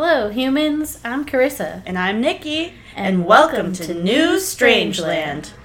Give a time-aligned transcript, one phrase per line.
[0.00, 1.00] Hello, humans.
[1.04, 1.82] I'm Karyssa.
[1.84, 2.74] And I'm Nikki.
[2.94, 5.46] And welcome to New Strangeland.
[5.46, 5.57] Hello,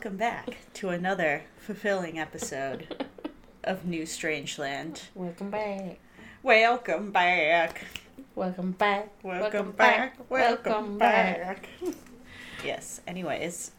[0.00, 3.04] welcome back to another fulfilling episode
[3.62, 5.02] of New Strangeland.
[5.14, 5.98] Welcome back.
[6.42, 7.84] Welcome back.
[8.34, 9.10] Welcome back.
[9.22, 10.16] Welcome back.
[10.30, 11.68] Welcome back.
[12.64, 13.72] Yes, anyways.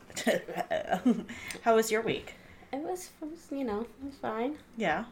[1.64, 2.36] How was your week?
[2.72, 4.60] It was, it was, you know, it was fine.
[4.78, 5.06] Yeah.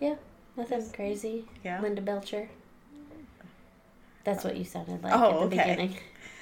[0.00, 0.16] Yeah,
[0.54, 1.46] nothing crazy.
[1.64, 1.80] Yeah.
[1.80, 2.50] Linda Belcher.
[4.24, 5.56] That's what you sounded like Oh, at the okay.
[5.56, 5.96] beginning.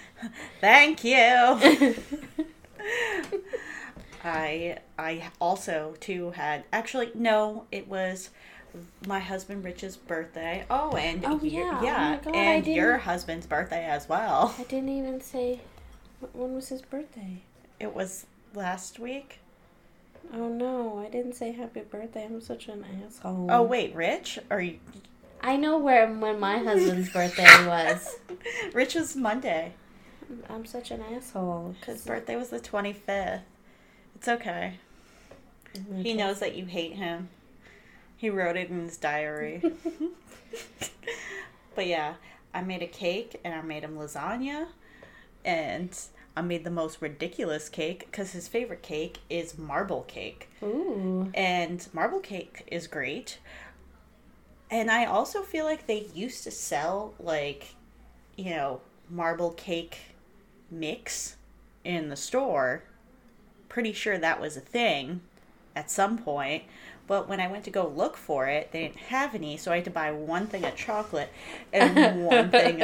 [0.60, 1.94] Thank you.
[4.24, 8.30] I I also too had actually no, it was
[9.06, 10.64] my husband Rich's birthday.
[10.70, 11.78] Oh, and Oh, y- yeah.
[11.80, 14.54] Oh, yeah, my God, and your husband's birthday as well.
[14.58, 15.60] I didn't even say
[16.32, 17.42] when was his birthday.
[17.78, 19.40] It was last week.
[20.32, 22.24] Oh no, I didn't say happy birthday.
[22.24, 23.46] I'm such an asshole.
[23.50, 24.78] Oh wait, Rich or you,
[25.40, 28.16] I know where when my husband's birthday was.
[28.72, 29.74] Rich was Monday.
[30.48, 31.74] I'm such an asshole.
[31.86, 33.42] His birthday was the twenty fifth.
[34.24, 34.78] It's okay.
[35.74, 36.00] Mm-hmm.
[36.00, 37.28] He knows that you hate him.
[38.16, 39.60] He wrote it in his diary.
[41.74, 42.14] but yeah,
[42.54, 44.68] I made a cake and I made him lasagna.
[45.44, 45.94] And
[46.34, 50.48] I made the most ridiculous cake because his favorite cake is marble cake.
[50.62, 51.30] Ooh.
[51.34, 53.40] And marble cake is great.
[54.70, 57.74] And I also feel like they used to sell, like,
[58.36, 59.98] you know, marble cake
[60.70, 61.36] mix
[61.84, 62.84] in the store.
[63.74, 65.20] Pretty sure that was a thing
[65.74, 66.62] at some point.
[67.08, 69.74] But when I went to go look for it, they didn't have any, so I
[69.74, 71.28] had to buy one thing of chocolate
[71.72, 72.82] and one thing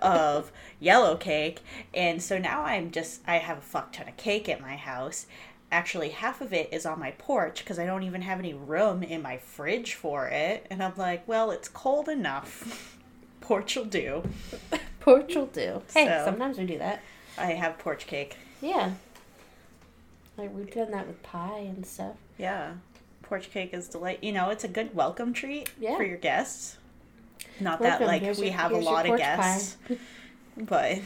[0.00, 1.60] of yellow cake.
[1.94, 5.26] And so now I'm just, I have a fuck ton of cake at my house.
[5.70, 9.04] Actually, half of it is on my porch because I don't even have any room
[9.04, 10.66] in my fridge for it.
[10.70, 12.98] And I'm like, well, it's cold enough.
[13.40, 14.24] porch will do.
[14.98, 15.82] Porch will do.
[15.94, 17.00] Hey, So- sometimes we do that.
[17.38, 18.36] I have porch cake.
[18.60, 18.94] Yeah.
[20.42, 22.16] Like we've done that with pie and stuff.
[22.36, 22.72] Yeah.
[23.22, 24.18] Porch cake is delight.
[24.24, 25.96] You know, it's a good welcome treat Yeah.
[25.96, 26.78] for your guests.
[27.60, 29.76] Not that like here's we your- have a lot of guests,
[30.56, 30.98] but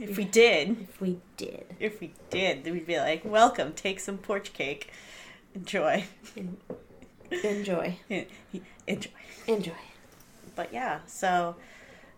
[0.00, 1.64] if we did, If we did.
[1.78, 4.90] if we did, we'd be like, "Welcome, take some porch cake,
[5.54, 6.04] enjoy,
[7.44, 7.96] Enjoy.
[8.88, 9.10] enjoy."
[9.46, 9.72] Enjoy.
[10.56, 11.54] But yeah, so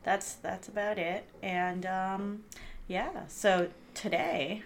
[0.03, 1.25] that's that's about it.
[1.43, 2.45] And um,
[2.89, 4.63] yeah, so today,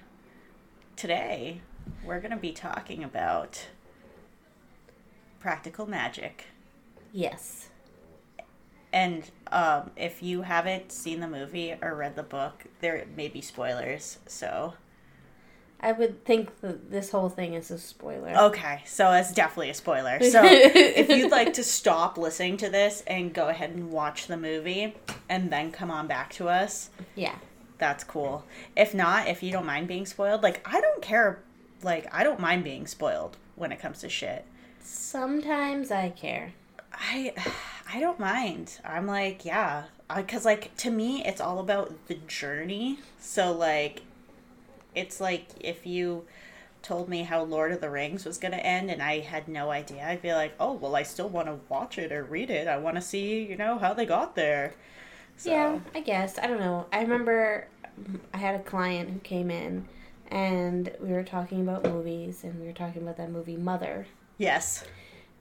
[0.96, 1.60] today
[2.04, 3.66] we're gonna be talking about
[5.40, 6.46] practical magic.
[7.12, 7.68] Yes.
[8.92, 13.40] And um, if you haven't seen the movie or read the book, there may be
[13.42, 14.18] spoilers.
[14.26, 14.74] So
[15.80, 18.34] I would think that this whole thing is a spoiler.
[18.36, 20.18] okay, so it's definitely a spoiler.
[20.22, 24.36] So if you'd like to stop listening to this and go ahead and watch the
[24.38, 24.94] movie,
[25.28, 27.36] and then come on back to us, Yeah.
[27.76, 28.44] that's cool.
[28.74, 31.42] If not, if you don't mind being spoiled, like I don't care.
[31.82, 34.44] Like I don't mind being spoiled when it comes to shit.
[34.80, 36.54] Sometimes I care.
[36.92, 37.34] I
[37.92, 38.80] I don't mind.
[38.84, 39.84] I'm like, yeah,
[40.14, 42.98] because like to me, it's all about the journey.
[43.18, 44.02] So like,
[44.94, 46.26] it's like if you
[46.82, 50.06] told me how Lord of the Rings was gonna end and I had no idea,
[50.06, 52.68] I'd be like, oh well, I still want to watch it or read it.
[52.68, 54.74] I want to see, you know, how they got there.
[55.36, 56.38] So, Yeah, I guess.
[56.38, 56.86] I don't know.
[56.92, 57.68] I remember
[58.34, 59.88] I had a client who came in
[60.28, 64.06] and we were talking about movies and we were talking about that movie Mother.
[64.36, 64.84] Yes,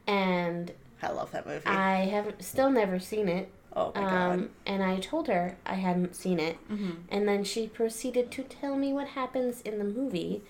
[0.08, 0.72] And
[1.02, 1.66] I love that movie.
[1.66, 3.50] I have still never seen it.
[3.76, 4.32] oh my god.
[4.34, 6.56] Um, and I told her I hadn't seen it.
[6.68, 10.42] hmm And then she proceeded to tell me what happens in the movie.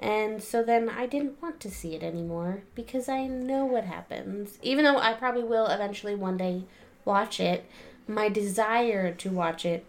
[0.00, 4.58] And so then I didn't want to see it anymore because I know what happens.
[4.62, 6.64] Even though I probably will eventually one day
[7.04, 7.64] watch it,
[8.08, 9.84] my desire to watch it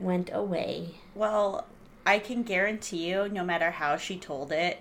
[0.00, 0.96] went away.
[1.14, 1.66] Well,
[2.06, 4.80] I can guarantee you, no matter how she told it,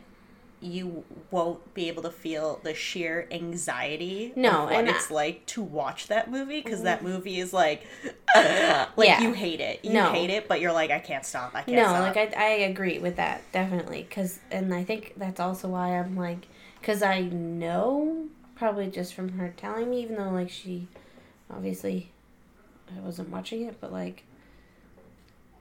[0.62, 5.10] you won't be able to feel the sheer anxiety No, of what and I- it's
[5.10, 7.08] like to watch that movie because that mm-hmm.
[7.14, 7.88] movie is like
[8.36, 9.22] like Yeah.
[9.22, 9.86] you hate it.
[9.86, 10.12] You No.
[10.12, 11.52] hate it but you're like i can't stop.
[11.56, 12.16] I can't no stop.
[12.16, 16.18] like I, I agree with that definitely because and i think that's also why i'm
[16.18, 16.48] like
[16.82, 18.26] because i know
[18.56, 20.88] probably just from her telling me even though like she
[21.50, 22.12] obviously
[22.94, 24.24] i wasn't watching it but like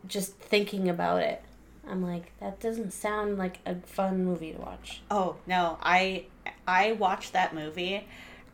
[0.09, 1.41] just thinking about it
[1.89, 6.27] i'm like that doesn't sound like a fun movie to watch Oh no, I
[6.67, 8.07] I watched that movie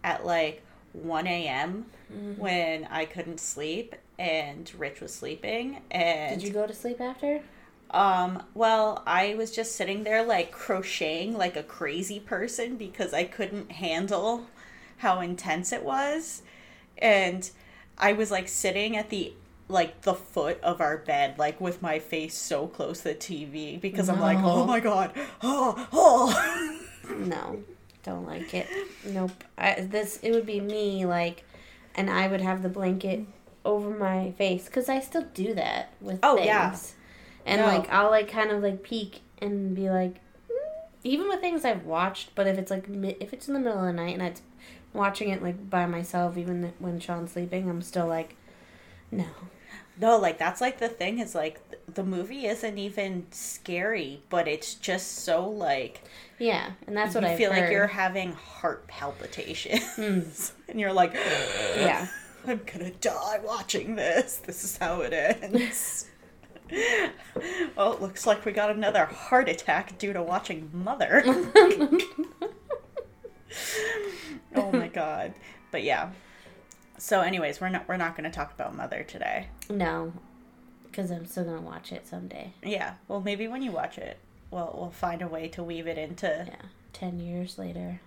[0.02, 1.86] at like one a.m.
[2.12, 2.40] Mm-hmm.
[2.40, 7.40] when I couldn't sleep and Rich was sleeping and did you go to sleep after
[7.90, 13.25] um well I was just sitting there like crocheting like a crazy person because I
[13.25, 14.46] couldn't handle
[14.98, 16.42] how intense it was
[16.98, 17.50] and
[17.98, 19.32] I was like sitting at the
[19.75, 23.81] like the foot of our bed like with my face so close to the TV
[23.81, 25.12] because I'm like oh my god
[25.43, 26.81] oh oh
[27.19, 27.62] No,
[28.03, 28.67] don't like it.
[29.05, 29.44] Nope.
[29.59, 31.44] I, this it would be me like,
[31.94, 33.26] and I would have the blanket
[33.65, 36.47] over my face because I still do that with Oh, things.
[36.47, 36.76] yeah.
[37.44, 37.67] And No.
[37.67, 40.56] like I'll like kind of like peek and be like, mm,
[41.03, 42.87] even with things I've watched, but if it's like
[43.21, 44.35] if it's in the middle of the night and I'm
[44.94, 48.35] watching it like by myself, even when Sean's sleeping, I'm still like,
[49.11, 49.26] no.
[50.00, 51.61] No, like that's like the thing is like
[51.93, 56.02] the movie isn't even scary, but it's just so like
[56.38, 57.67] Yeah, and that's what I feel like heard.
[57.67, 57.73] Hmm.
[57.73, 62.08] you're having heart palpitations, and you're like, Yeah.
[62.46, 64.37] I'm gonna die watching this.
[64.37, 66.11] This is how it ends.
[67.76, 71.23] well, it looks like we got another heart attack due to watching Mother.
[74.55, 75.32] oh my god!
[75.70, 76.11] But yeah.
[76.99, 79.49] So, anyways, we're not we're not gonna talk about Mother today.
[79.69, 80.12] No,
[80.85, 82.52] because I'm still gonna watch it someday.
[82.62, 82.94] Yeah.
[83.08, 84.19] Well, maybe when you watch it,
[84.50, 86.26] we'll we'll find a way to weave it into.
[86.49, 88.00] Yeah, ten years later.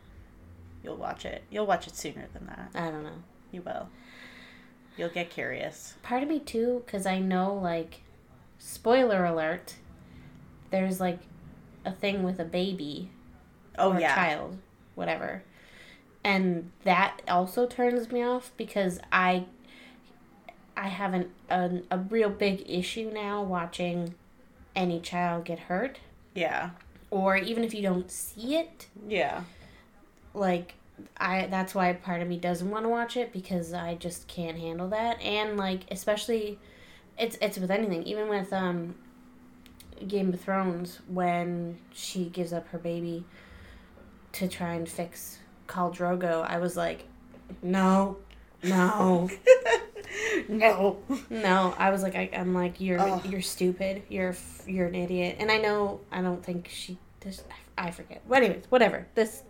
[0.83, 1.43] You'll watch it.
[1.49, 2.69] You'll watch it sooner than that.
[2.75, 3.23] I don't know.
[3.51, 3.89] You will.
[4.95, 5.95] You'll get curious.
[6.01, 8.01] Part of me too, because I know like,
[8.57, 9.75] spoiler alert.
[10.69, 11.19] There's like,
[11.85, 13.09] a thing with a baby
[13.77, 14.11] Oh or yeah.
[14.11, 14.57] a child,
[14.95, 15.43] whatever,
[16.27, 19.45] and that also turns me off because I.
[20.79, 24.13] I have an, an a real big issue now watching
[24.75, 25.97] any child get hurt,
[26.35, 26.69] Yeah.
[27.09, 29.41] or even if you don't see it, Yeah.
[30.35, 30.75] like
[31.17, 34.59] I that's why part of me doesn't want to watch it because I just can't
[34.59, 36.59] handle that and like especially
[37.17, 38.93] it's it's with anything even with um
[40.07, 43.25] Game of Thrones when she gives up her baby
[44.33, 47.03] to try and fix Khal Drogo I was like
[47.61, 48.17] no
[48.63, 49.29] no
[50.49, 50.97] No.
[51.29, 53.25] no I was like I, I'm like you're Ugh.
[53.25, 54.35] you're stupid you're
[54.65, 57.43] you're an idiot and I know I don't think she does
[57.77, 59.43] I forget but anyways whatever this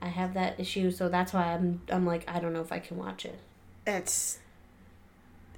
[0.00, 2.78] I have that issue, so that's why I'm I'm like I don't know if I
[2.78, 3.36] can watch it.
[3.84, 4.38] It's.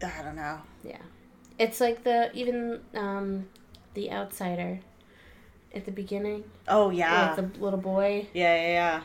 [0.03, 0.61] I don't know.
[0.83, 0.97] Yeah,
[1.59, 3.49] it's like the even um,
[3.93, 4.81] the outsider
[5.75, 7.35] at the beginning, Oh yeah.
[7.35, 8.29] the little boy.
[8.33, 9.01] Yeah, yeah, yeah.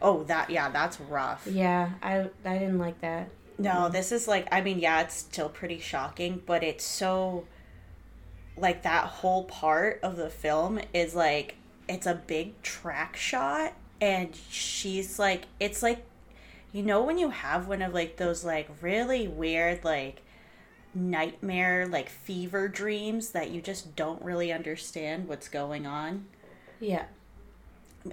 [0.00, 1.46] Oh, that yeah, that's rough.
[1.46, 3.30] Yeah, I I didn't like that.
[3.58, 7.46] No, this is like I mean, yeah, it's still pretty shocking, but it's so
[8.56, 11.56] like that whole part of the film is like
[11.88, 16.04] it's a big track shot and she's like it's like
[16.72, 20.22] you know when you have one of like those like really weird like
[20.94, 26.24] nightmare like fever dreams that you just don't really understand what's going on
[26.80, 27.04] Yeah,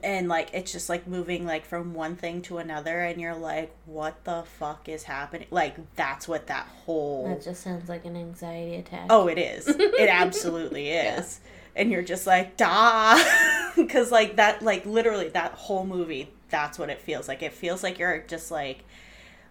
[0.03, 3.75] and like it's just like moving like from one thing to another and you're like
[3.85, 5.47] what the fuck is happening?
[5.51, 9.07] Like that's what that whole that just sounds like an anxiety attack.
[9.09, 9.67] oh it is.
[9.67, 11.39] It absolutely is.
[11.75, 13.21] And you're just like da
[13.75, 17.41] because like that like literally that whole movie that's what it feels like.
[17.41, 18.83] It feels like you're just like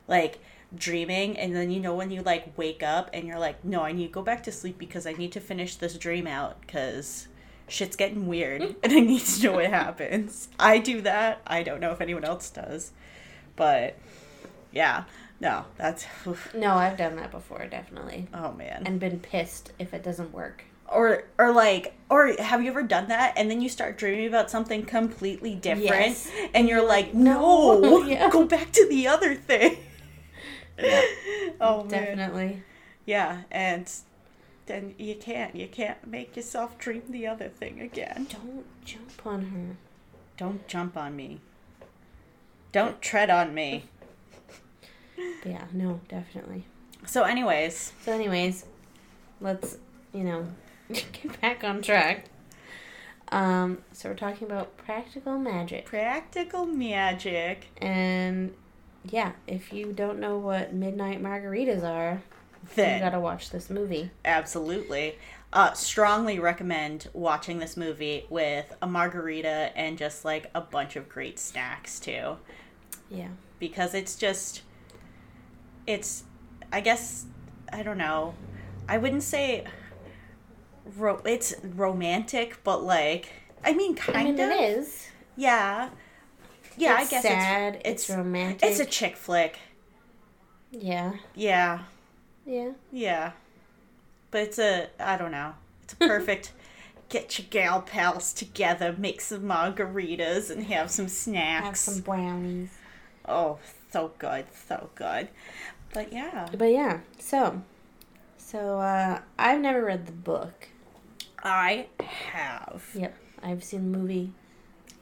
[0.08, 0.38] like
[0.74, 3.92] dreaming and then you know when you like wake up and you're like no i
[3.92, 7.28] need to go back to sleep because i need to finish this dream out because
[7.72, 11.80] shit's getting weird and i need to know what happens i do that i don't
[11.80, 12.92] know if anyone else does
[13.56, 13.96] but
[14.72, 15.04] yeah
[15.40, 16.54] no that's oof.
[16.54, 20.62] no, I've done that before, definitely, oh man and been pissed if it doesn't work.
[20.88, 24.50] or or like or have you ever done that and then you start dreaming about
[24.50, 26.30] something completely different Yes.
[26.54, 28.02] and you're like no, No.
[28.06, 28.30] Yeah.
[28.30, 29.78] go back to the other thing
[30.78, 31.02] Yeah,
[31.60, 32.62] oh man definitely.
[33.04, 33.90] yeah and
[34.66, 39.42] then you can't you can't make yourself dream the other thing again Don't jump on
[39.46, 39.76] her.
[40.36, 41.40] don't jump on me
[42.72, 43.84] don't tread on me
[45.44, 46.64] yeah, no, definitely.
[47.06, 48.64] so anyways So, anyways,
[49.40, 49.76] let's
[50.12, 50.46] you know
[50.92, 52.26] get back on track.
[53.30, 55.86] Um, so we're talking about practical magic.
[55.86, 57.68] Practical magic.
[57.78, 58.52] And
[59.08, 62.22] yeah, if you don't know what midnight margaritas are,
[62.74, 64.10] Then you gotta watch this movie.
[64.24, 65.18] Absolutely.
[65.52, 71.08] Uh, strongly recommend watching this movie with a margarita and just like a bunch of
[71.08, 72.36] great snacks too.
[73.10, 73.28] Yeah.
[73.58, 74.62] Because it's just,
[75.86, 76.24] it's,
[76.72, 77.26] I guess,
[77.72, 78.34] I don't know.
[78.88, 79.64] I wouldn't say
[80.96, 83.28] ro- it's romantic, but like,
[83.64, 84.50] I mean, kind I mean, of.
[84.50, 85.06] it is.
[85.36, 85.90] Yeah.
[86.78, 87.74] Yeah, It's I guess sad.
[87.74, 88.62] it's, It's, it's, romantic.
[88.70, 89.58] it's a chick flick.
[90.70, 91.12] yeah.
[91.34, 91.80] Yeah.
[92.46, 92.72] Yeah.
[92.90, 93.32] Yeah.
[94.30, 95.54] But it's a, I don't know.
[95.82, 96.52] It's a perfect
[97.08, 101.66] get your gal pals together, make some margaritas, and have some snacks.
[101.66, 102.70] Have some brownies.
[103.26, 103.58] Oh,
[103.90, 105.28] so good, so good.
[105.92, 107.62] But yeah, But yeah, so
[108.38, 110.68] so uh I've never read the book.
[111.42, 112.84] I have.
[112.94, 113.14] Yep.
[113.42, 114.32] I've seen the movie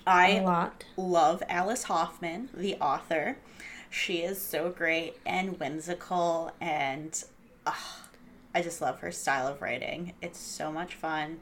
[0.06, 0.84] a I lot.
[0.96, 3.38] love Alice Hoffman, the author.
[3.90, 7.22] She is so great and whimsical, and
[7.66, 8.06] ah,
[8.54, 10.14] I just love her style of writing.
[10.22, 11.40] It's so much fun.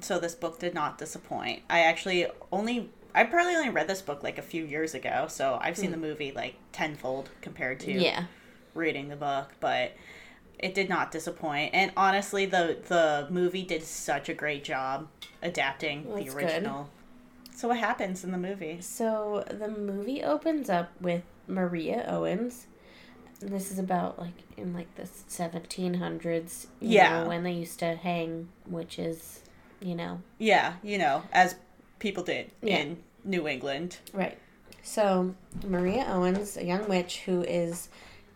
[0.00, 1.62] So this book did not disappoint.
[1.70, 5.56] I actually only I probably only read this book like a few years ago, so
[5.62, 8.24] I've seen the movie like tenfold compared to Yeah.
[8.74, 9.92] reading the book, but
[10.58, 11.74] it did not disappoint.
[11.74, 15.06] And honestly, the the movie did such a great job
[15.42, 16.42] adapting Well, the that's good.
[16.44, 16.90] original.
[17.54, 18.80] So what happens in the movie?
[18.80, 22.66] So the movie opens up with Maria Owens.
[23.46, 27.22] This is about like in like the 1700s, you Yeah.
[27.22, 29.40] know, when they used to hang witches,
[29.80, 30.20] you know.
[30.38, 31.56] Yeah, you know, as
[31.98, 32.78] people did Yeah.
[32.78, 33.98] in New England.
[34.12, 34.38] Right.
[34.82, 35.34] So
[35.66, 37.88] Maria Owens, a young witch who is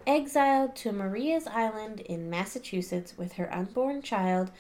[0.07, 4.51] exiled to Maria's Island in Massachusetts with her unborn child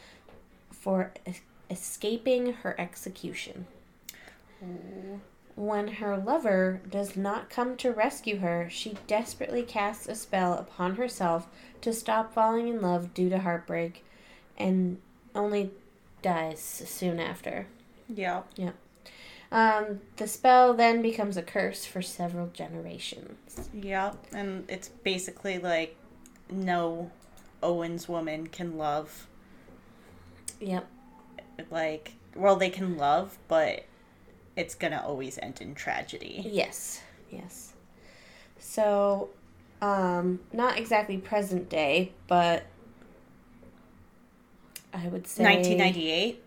[0.70, 1.40] for es-
[1.70, 3.66] escaping her execution.
[5.58, 10.94] When her lover does not come to rescue her, she desperately casts a spell upon
[10.94, 11.48] herself
[11.80, 14.04] to stop falling in love due to heartbreak
[14.56, 14.98] and
[15.34, 15.72] only
[16.22, 17.66] dies soon after.
[18.08, 18.42] Yeah.
[18.54, 18.70] Yeah.
[19.50, 23.68] Um, the spell then becomes a curse for several generations.
[23.74, 25.96] Yeah, and it's basically like
[26.48, 27.10] no
[27.64, 29.26] Owens woman can love
[30.60, 30.86] Yep.
[31.68, 33.84] like well they can love, but
[34.58, 36.42] it's to always end in tragedy.
[36.44, 37.00] Yes.
[37.30, 37.72] Yes.
[38.58, 39.30] So,
[39.80, 42.66] um, not exactly present day, but
[44.92, 46.42] I would say 1998.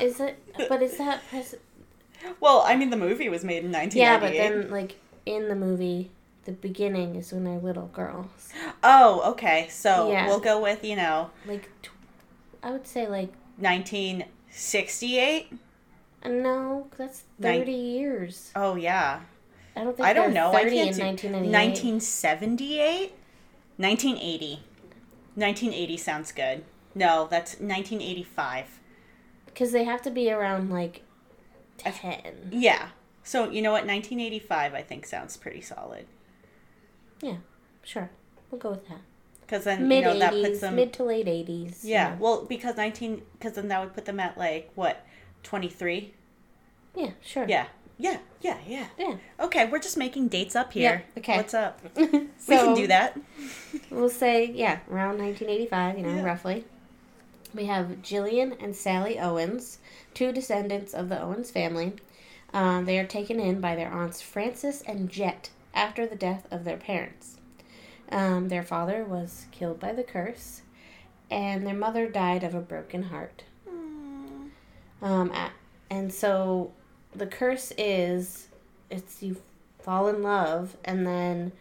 [0.02, 0.38] Is it?
[0.68, 1.62] But is that present?
[2.40, 4.00] well, I mean the movie was made in 1998.
[4.00, 6.10] Yeah, but then like in the movie,
[6.44, 8.50] the beginning is when they're little girls.
[8.82, 9.68] Oh, okay.
[9.70, 10.26] So Yeah.
[10.26, 11.90] we'll go with, you know, Like, tw-
[12.62, 15.52] I would say like 1968.
[16.28, 18.50] No, that's Nin- thirty years.
[18.54, 19.20] Oh, yeah.
[19.76, 20.50] I don't think I don't know.
[20.52, 21.02] I Thirty can't in see.
[21.02, 21.52] nineteen ninety eight.
[21.52, 23.12] 1978?
[23.76, 24.62] 1980.
[25.34, 26.64] 1980 sounds good.
[26.94, 28.80] No, that's 1985.
[29.46, 31.02] Because they have to be around like
[31.86, 32.48] I- ten.
[32.50, 32.88] Yeah.
[33.22, 33.86] So, you know what?
[33.86, 36.06] 1985 I think sounds pretty solid.
[37.22, 37.36] Yeah,
[37.84, 38.10] sure,
[38.50, 39.00] we'll go with that.
[39.48, 41.84] Cuz then, Mid you know, that puts them mid to late eighties.
[41.84, 45.04] Yeah, well, because 19 cuz then that would put them at like what?
[45.42, 46.14] 23?
[46.98, 47.46] Yeah, sure.
[47.48, 47.66] Yeah.
[47.96, 48.18] Yeah.
[48.40, 48.86] Yeah, yeah.
[48.98, 49.16] Yeah.
[49.40, 51.04] Okay, we're just making dates up here.
[51.16, 51.36] Okay.
[51.36, 51.80] What's up?
[51.96, 52.02] so,
[52.48, 53.18] we can do that.
[53.90, 56.24] We'll say, yeah, around 1985, you know, Yeah.
[56.24, 56.64] roughly.
[57.54, 59.78] We have Gillian and Sally Owens,
[60.14, 61.94] two descendants of the Owens family.
[62.52, 66.64] Um, they are taken in by their aunts Frances and Jet after the death of
[66.64, 67.36] their parents.
[68.10, 70.62] Um, their father was killed by the curse,
[71.30, 73.44] and their mother died of a broken heart.
[75.02, 75.52] Um, a-
[75.90, 76.72] and so
[77.14, 78.48] the curse is
[78.90, 79.36] it's you
[79.80, 81.52] fall in love and then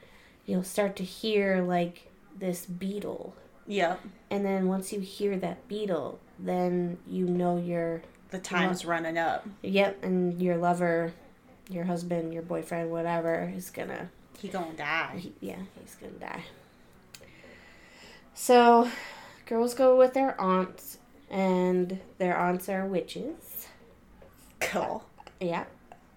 [0.45, 3.35] you'll start to hear like this beetle.
[3.67, 3.99] Yep.
[4.29, 8.01] And then once you hear that beetle, then you know your
[8.31, 9.45] The time's running up.
[9.61, 11.13] yep, and your lover,
[11.69, 15.15] your husband, your boyfriend, whatever is gonna He gonna die.
[15.17, 16.43] he- yeah, he's gonna die.
[18.33, 18.89] So,
[19.45, 20.99] girls go with their aunts,
[21.29, 23.67] and their aunts are witches.
[24.59, 25.03] Cool.
[25.39, 25.65] Yeah,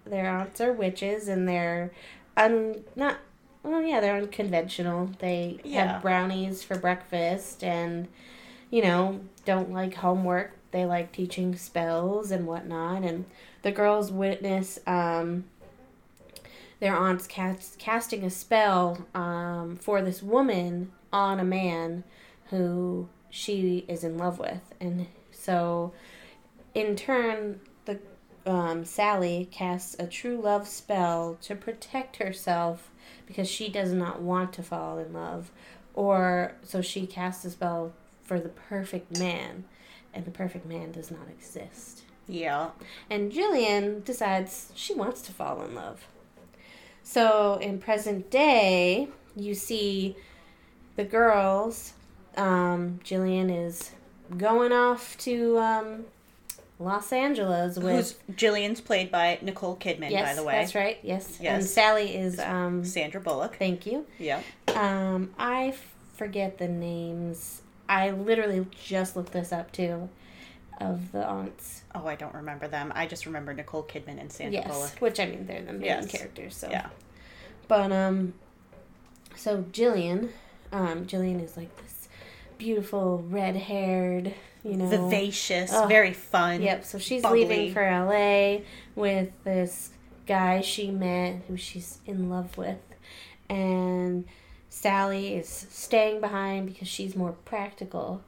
[0.05, 1.91] their aunts are witches, and they're
[2.37, 3.17] un not
[3.63, 3.81] well.
[3.81, 5.11] Yeah, they're unconventional.
[5.19, 5.93] They Yeah.
[5.93, 8.07] have brownies for breakfast, and
[8.69, 10.53] you know don't like homework.
[10.71, 13.03] They like teaching spells and whatnot.
[13.03, 13.25] And
[13.61, 15.43] the girls witness um,
[16.79, 22.03] their aunts cast, casting a spell um, for this woman on a man
[22.49, 25.93] who she is in love with, and so
[26.73, 27.59] in turn,
[28.45, 32.89] um, Sally casts a true love spell to protect herself
[33.25, 35.51] because she does not want to fall in love,
[35.93, 37.93] or so she casts a spell
[38.23, 39.65] for the perfect man,
[40.13, 42.03] and the perfect man does not exist.
[42.27, 42.71] Yeah.
[43.09, 46.07] And Gillian decides she wants to fall in love.
[47.03, 50.15] So in present day, you see
[50.95, 51.93] the girls.
[52.37, 53.91] Um, Gillian is
[54.37, 56.05] going off to um,
[56.81, 57.95] Los Angeles with.
[57.95, 60.53] Who's Gillian's played by Nicole Kidman, yes, by the way.
[60.53, 60.97] that's right.
[61.03, 61.39] Yes.
[61.41, 62.39] And Sally is.
[62.39, 63.55] Um, Sandra Bullock.
[63.57, 64.05] thank you.
[64.17, 64.41] Yeah.
[64.75, 65.75] Um, I
[66.15, 67.61] forget the names.
[67.87, 70.09] I literally just looked this up too,
[70.79, 71.83] of the aunts.
[71.93, 72.91] Oh, I don't remember them.
[72.95, 74.91] I just remember Nicole Kidman and Sandra yes, Bullock.
[74.99, 76.07] which I mean they're the main Yes.
[76.11, 76.55] characters.
[76.55, 76.87] So Yeah.
[77.67, 78.33] But um,
[79.35, 80.31] so Gillian,
[80.71, 82.07] um, Gillian is like this
[82.57, 84.33] beautiful red-haired,
[84.63, 85.89] you know, Vivacious, Ugh.
[85.89, 86.61] very fun.
[86.61, 86.85] Yep.
[86.85, 87.45] So she's bubbly.
[87.45, 88.63] leaving for L.A.
[88.95, 89.91] with this
[90.27, 92.79] guy she met, who she's in love with,
[93.49, 94.25] and
[94.69, 98.21] Sally is staying behind because she's more practical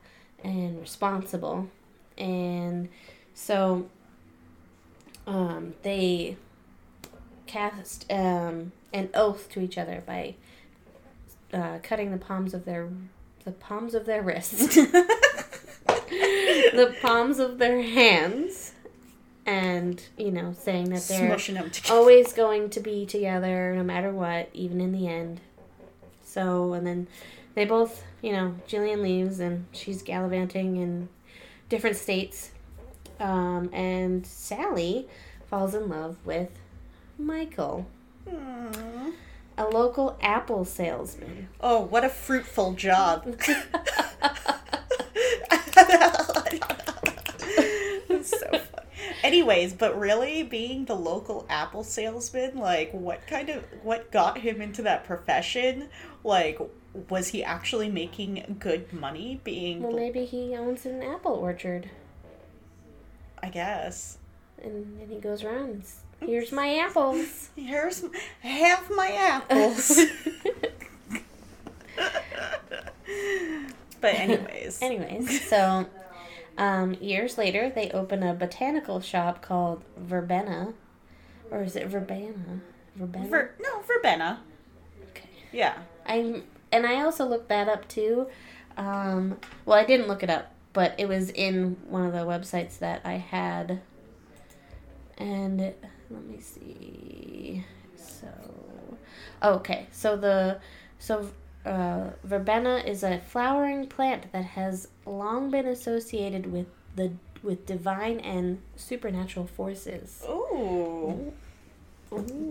[0.43, 1.69] and responsible,
[2.17, 2.89] and
[3.33, 3.87] so
[5.27, 6.35] um, they
[7.45, 10.35] cast um, an oath to each other by
[11.53, 12.89] uh, cutting the palms of their
[13.45, 14.77] the palms of their wrists,
[16.73, 18.73] the palms of their hands,
[19.45, 21.93] and you know, saying that they're Smushing them together.
[21.93, 25.41] always going to be together no matter what, even in the end.
[26.23, 27.07] So, and then
[27.55, 31.09] they both, you know, Gillian leaves and she's gallivanting in
[31.69, 32.51] different states.
[33.19, 35.07] Um, and Sally
[35.49, 36.49] falls in love with
[37.19, 37.85] Michael,
[38.27, 39.11] Hmm.
[39.57, 41.49] a local apple salesman.
[41.61, 43.25] Oh, what a fruitful job.
[48.07, 48.59] That's so funny.
[49.43, 54.61] Anyways, but really being the local apple salesman, like what kind of what got him
[54.61, 55.89] into that profession?
[56.23, 56.59] Like
[57.09, 61.89] was he actually making good money being Well, maybe he owns an apple orchard.
[63.41, 64.17] I guess.
[64.63, 65.83] And then he goes around,
[66.21, 67.49] here's my apples.
[67.57, 68.05] Here's
[68.39, 69.99] half my apples.
[73.99, 74.81] but anyways.
[74.81, 75.85] Anyways, so
[76.57, 80.73] um, years later, they open a botanical shop called Verbena,
[81.49, 82.61] or is it Verbena?
[82.95, 83.27] Verbena.
[83.27, 84.41] Ver, no, Verbena.
[85.09, 85.29] okay.
[85.51, 85.77] Yeah.
[86.05, 88.27] I and I also looked that up too.
[88.77, 92.79] Um, well, I didn't look it up, but it was in one of the websites
[92.79, 93.81] that I had.
[95.17, 97.63] And it, let me see.
[97.95, 98.27] So,
[99.43, 99.87] okay.
[99.91, 100.59] So the
[100.99, 101.29] so
[101.65, 107.13] uh, verbena is a flowering plant that has long been associated with the
[107.43, 110.23] with divine and supernatural forces.
[110.29, 111.33] Ooh.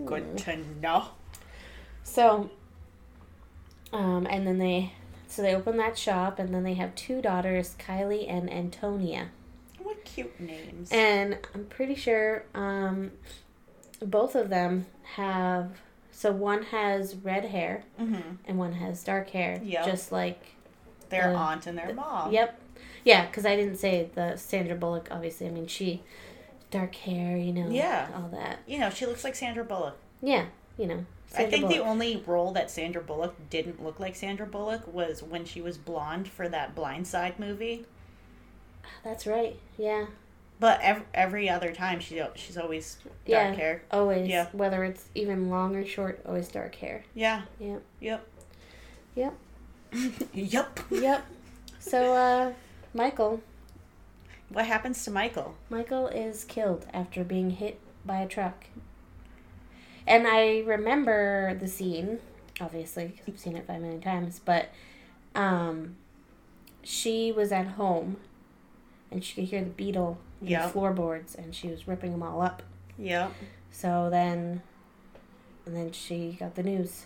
[0.05, 1.05] Good to know.
[2.03, 2.51] So,
[3.93, 4.91] um, and then they,
[5.27, 9.29] so they open that shop, and then they have two daughters, Kylie and Antonia.
[9.81, 10.91] What cute names.
[10.91, 13.11] And I'm pretty sure, um,
[13.99, 14.85] both of them
[15.15, 15.71] have.
[16.11, 19.59] So one has red hair, hmm and one has dark hair.
[19.63, 19.85] Yep.
[19.85, 20.55] Just like.
[21.13, 22.31] Their The- aunt and their mom.
[22.31, 22.59] Yep.
[23.05, 25.07] Yeah, because I didn't say the Sandra Bullock.
[25.11, 26.03] Obviously, I mean she,
[26.71, 27.37] dark hair.
[27.37, 27.69] You know.
[27.69, 28.07] Yeah.
[28.15, 28.59] All that.
[28.67, 29.97] You know, she looks like Sandra Bullock.
[30.21, 30.45] Yeah.
[30.77, 31.05] You know.
[31.33, 35.23] I Sandra think the only role that Sandra Bullock didn't look like Sandra Bullock was
[35.23, 37.85] when she was blonde for that Blind Side movie.
[39.03, 39.57] That's right.
[39.77, 40.05] Yeah.
[40.59, 43.53] But every, every other time, she she's always dark Yeah.
[43.53, 43.81] hair.
[43.91, 44.29] Always.
[44.29, 44.47] Yeah.
[44.53, 47.03] Whether it's even long or short, always dark hair.
[47.13, 47.41] Yeah.
[47.59, 47.81] Yep.
[47.99, 48.27] Yep.
[49.15, 49.33] Yep.
[50.33, 50.79] Yep.
[50.89, 51.25] Yep.
[51.79, 52.53] So, uh,
[52.93, 53.41] Michael.
[54.49, 55.55] What happens to Michael?
[55.69, 58.65] Michael is killed after being hit by a truck.
[60.05, 62.19] And I remember the scene,
[62.61, 64.69] obviously, because I've seen it five million times, but
[65.33, 65.95] um,
[66.83, 68.17] she was at home
[69.11, 70.67] and she could hear the beetle in Yeah.
[70.67, 72.61] the floorboards and she was ripping them all up.
[72.99, 73.31] Yep.
[73.71, 74.61] So then,
[75.65, 77.05] and then she got the news.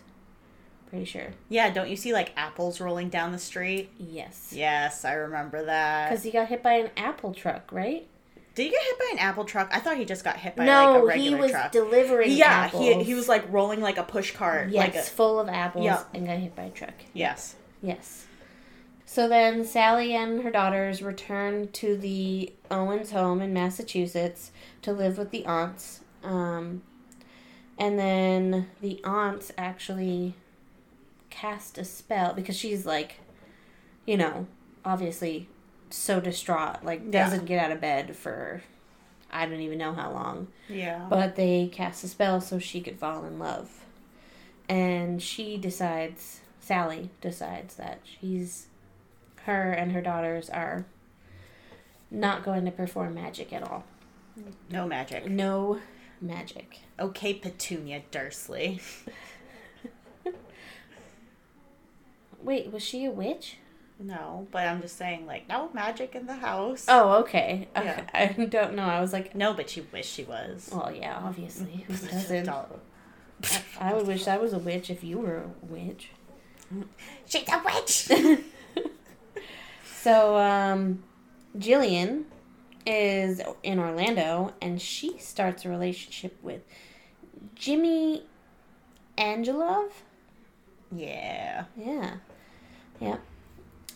[0.89, 1.27] Pretty sure.
[1.49, 3.89] Yeah, don't you see like apples rolling down the street?
[3.97, 4.51] Yes.
[4.55, 6.09] Yes, I remember that.
[6.09, 8.07] Because he got hit by an apple truck, right?
[8.55, 9.69] Did he get hit by an apple truck?
[9.71, 11.71] I thought he just got hit by no, like a he was truck.
[11.71, 12.83] delivering yeah, apples.
[12.83, 14.69] he, he was like rolling like a push cart.
[14.69, 16.03] yes, Like a, full of apples, Yeah.
[16.13, 16.93] and got hit by a truck.
[17.13, 17.55] yes.
[17.83, 18.25] Yes.
[19.05, 25.17] So then Sally and her daughters return to the Owens home in Massachusetts to live
[25.17, 26.01] with the aunts.
[26.23, 26.81] Um,
[27.77, 30.33] and then the aunts actually
[31.37, 33.19] cast a spell because she's like,
[34.05, 34.47] you know,
[34.83, 35.47] obviously
[35.89, 38.61] so distraught, like doesn't get out of bed for
[39.29, 40.47] I don't even know how long.
[40.69, 41.05] Yeah.
[41.09, 43.85] But they cast a spell so she could fall in love.
[44.69, 48.67] And she decides, Sally decides that she's,
[49.43, 50.85] her and her daughters are
[52.09, 53.83] not going to perform magic at all.
[54.69, 55.29] no magic.
[55.29, 55.79] No
[56.21, 56.79] magic.
[56.99, 58.81] Okay, Petunia Dursley.
[62.41, 63.57] Wait, was she a witch?
[63.99, 66.85] No, but I'm just saying, like, no magic in the house.
[66.87, 67.67] Oh, okay.
[67.75, 67.81] Yeah.
[67.81, 68.35] okay.
[68.39, 68.83] I don't know.
[68.83, 70.69] I was like, No, but she wished she was.
[70.71, 71.85] well, yeah, obviously.
[71.87, 72.49] Who doesn't?
[73.79, 76.11] I would wish I was a witch if you were a witch.
[77.25, 78.09] She's a witch!
[80.01, 81.03] So, um,
[81.57, 82.25] Gillian
[82.85, 86.61] is in Orlando and she starts a relationship with
[87.55, 88.23] Jimmy
[89.17, 89.89] Angelov.
[90.95, 91.65] Yeah.
[91.77, 92.15] Yeah.
[92.99, 93.17] Yeah.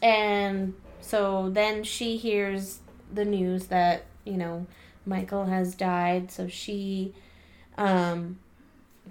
[0.01, 2.79] And so then she hears
[3.13, 4.65] the news that, you know,
[5.05, 7.13] Michael has died, so she
[7.77, 8.39] um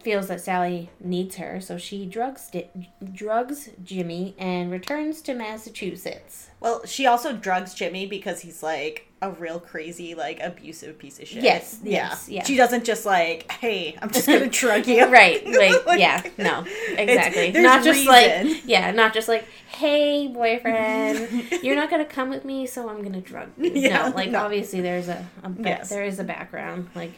[0.01, 2.71] feels that Sally needs her, so she drugs di-
[3.13, 6.49] drugs Jimmy and returns to Massachusetts.
[6.61, 11.29] Well, she also drugs Jimmy because he's like a real crazy, like abusive piece of
[11.29, 11.43] shit.
[11.43, 12.43] Yes, yes, yeah.
[12.45, 15.07] She doesn't just like, hey, I'm just gonna drug you.
[15.13, 16.65] right, like, Like, yeah, no,
[16.97, 17.53] exactly.
[17.53, 22.67] Not just like yeah, not just like, hey boyfriend, you're not gonna come with me,
[22.67, 23.71] so I'm gonna drug you.
[23.73, 24.45] Yeah, no, like no.
[24.45, 25.91] obviously there's a, a ba- Yes.
[25.91, 26.89] there is a background.
[26.95, 27.13] Like,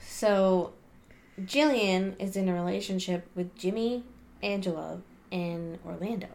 [0.00, 0.72] so
[1.44, 4.04] Gillian is in a relationship with Jimmy
[4.42, 6.26] Angelo in Orlando,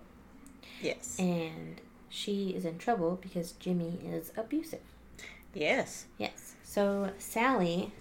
[0.81, 1.17] Yes.
[1.19, 1.81] and
[2.17, 4.81] she is in trouble because Jimmy is abusive.
[5.53, 6.05] Yes.
[6.17, 6.55] Yes.
[6.63, 7.91] So Sally,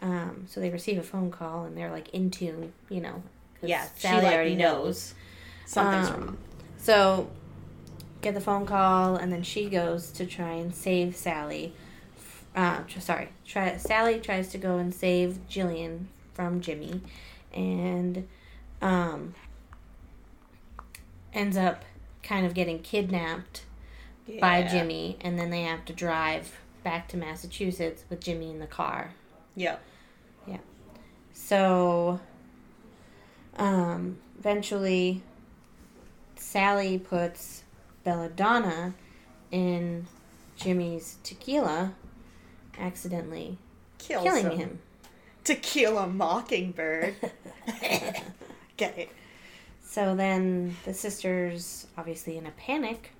[0.00, 3.22] um, so they receive a phone call and they're like in tune, you know.
[3.62, 3.86] Yeah.
[3.96, 4.74] Sally she like already knows.
[4.84, 5.14] knows
[5.66, 6.38] something's Um, wrong.
[6.78, 7.30] So
[8.20, 11.74] get the phone call and then she goes to try and save Sally.
[12.56, 17.00] Uh, sorry, try Sally tries to go and save Gillian from Jimmy,
[17.54, 18.28] and
[18.82, 19.34] um,
[21.32, 21.84] ends up
[22.22, 23.64] kind of getting kidnapped
[24.40, 28.66] by Jimmy, and then they have to drive back to Massachusetts with Jimmy in the
[28.66, 29.14] car.
[29.56, 29.76] Yeah.
[30.46, 30.58] Yeah.
[31.32, 32.20] So,
[33.56, 35.22] um, eventually,
[36.36, 37.62] Sally puts
[38.04, 38.94] Belladonna
[39.50, 40.06] in
[40.56, 41.94] Jimmy's tequila,
[42.78, 43.58] accidentally
[43.98, 44.58] Kills killing him.
[44.58, 44.78] him.
[45.44, 47.14] Tequila mockingbird.
[48.76, 49.08] Get it.
[49.92, 53.10] So then the sisters, obviously in a panic,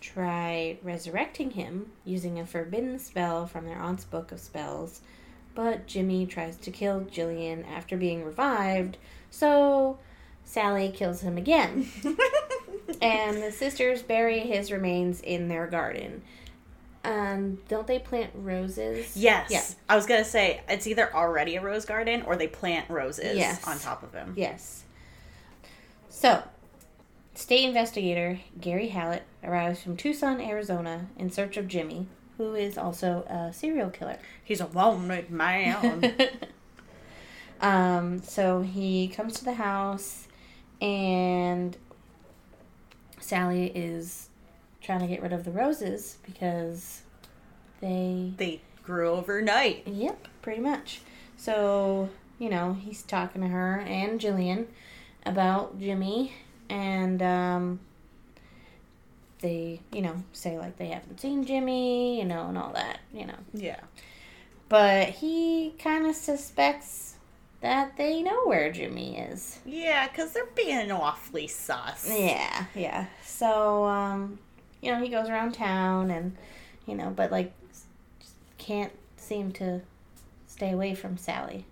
[0.00, 5.00] try resurrecting him using a forbidden spell from their aunt's book of spells.
[5.56, 8.96] But Jimmy tries to kill Gillian after being revived,
[9.28, 9.98] so
[10.44, 11.88] Sally kills him again.
[13.02, 16.22] and the sisters bury his remains in their garden.
[17.02, 19.16] Um, don't they plant roses?
[19.16, 19.50] Yes.
[19.50, 19.64] Yeah.
[19.88, 23.66] I was gonna say it's either already a rose garden or they plant roses Yes.
[23.66, 24.34] on top of him.
[24.36, 24.84] Yes.
[26.20, 26.42] So,
[27.34, 33.24] state investigator Gary Hallett arrives from Tucson, Arizona, in search of Jimmy, who is also
[33.26, 34.18] a serial killer.
[34.44, 36.14] He's a wanted man.
[37.62, 40.28] um, so he comes to the house,
[40.82, 41.78] and
[43.18, 44.28] Sally is
[44.82, 47.00] trying to get rid of the roses because
[47.80, 49.88] they they grew overnight.
[49.88, 51.00] Yep, pretty much.
[51.38, 54.66] So, you know, he's talking to her and Gillian
[55.24, 56.32] about Jimmy,
[56.68, 57.80] and um,
[59.40, 63.26] they, you know, say like they haven't seen Jimmy, you know, and all that, you
[63.26, 63.38] know.
[63.52, 63.80] Yeah.
[64.68, 67.16] But he kind of suspects
[67.60, 69.58] that they know where Jimmy is.
[69.66, 72.08] Yeah, because they're being awfully sus.
[72.08, 73.06] Yeah, yeah.
[73.24, 74.38] So, um,
[74.80, 76.36] you know, he goes around town and,
[76.86, 77.52] you know, but like
[78.20, 79.82] just can't seem to
[80.46, 81.66] stay away from Sally.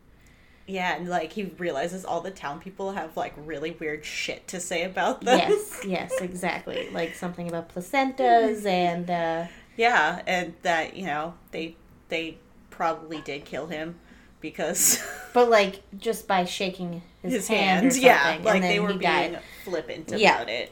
[0.68, 4.60] Yeah, and like he realizes all the town people have like really weird shit to
[4.60, 5.38] say about them.
[5.38, 6.90] Yes, yes, exactly.
[6.92, 9.46] Like something about placentas and uh
[9.78, 11.74] Yeah, and that, you know, they
[12.10, 12.36] they
[12.70, 13.96] probably did kill him
[14.42, 15.02] because
[15.32, 19.00] but like just by shaking his, his hand hands, or yeah, like they were being
[19.00, 19.40] died.
[19.64, 20.36] flippant Yeah.
[20.36, 20.70] about it.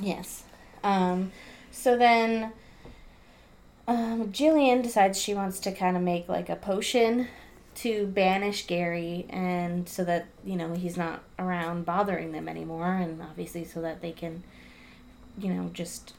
[0.00, 0.44] Yes.
[0.82, 1.32] Um
[1.70, 2.52] so then
[3.86, 7.28] um Gillian decides she wants to kind of make like a potion
[7.82, 13.20] to banish Gary and so that, you know, he's not around bothering them anymore and
[13.22, 14.42] obviously so that they can
[15.40, 16.14] you know, just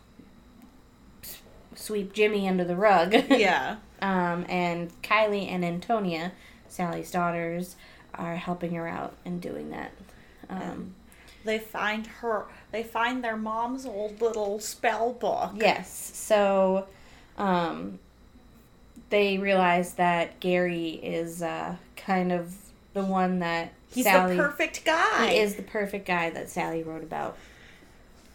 [1.76, 3.14] sweep Jimmy under the rug.
[3.30, 3.78] Yeah.
[4.02, 6.32] Um, and Kylie and Antonia,
[6.70, 7.76] Sally's daughters,
[8.16, 9.92] are helping her out and doing that.
[10.50, 10.96] Um,
[11.44, 15.52] They find her they find their mom's old little spell book.
[15.56, 16.12] yes.
[16.14, 16.88] So,
[17.38, 18.00] um,
[19.10, 22.56] they realize that Gary is uh, kind of
[22.94, 25.30] the one that He's Sally the perfect guy.
[25.32, 27.38] he is the perfect guy that Sally wrote about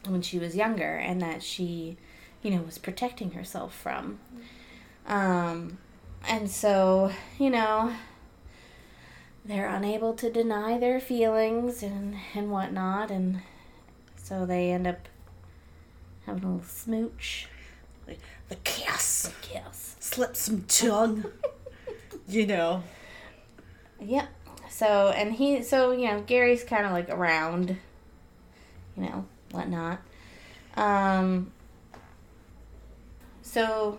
[0.09, 1.97] when she was younger, and that she,
[2.43, 4.19] you know, was protecting herself from.
[5.07, 5.79] Um,
[6.27, 7.93] and so you know,
[9.45, 13.43] they're unable to deny their feelings and and whatnot, and
[14.17, 15.09] so they end up
[16.27, 17.47] having a little smooch.
[18.49, 19.33] The kiss.
[19.43, 19.97] Kiss.
[20.01, 21.25] Slip some tongue.
[22.29, 22.83] you know.
[24.01, 24.29] Yep.
[24.71, 27.77] So and he so you know Gary's kind of like around,
[28.97, 30.01] you know whatnot.
[30.77, 31.53] Um.
[33.43, 33.99] So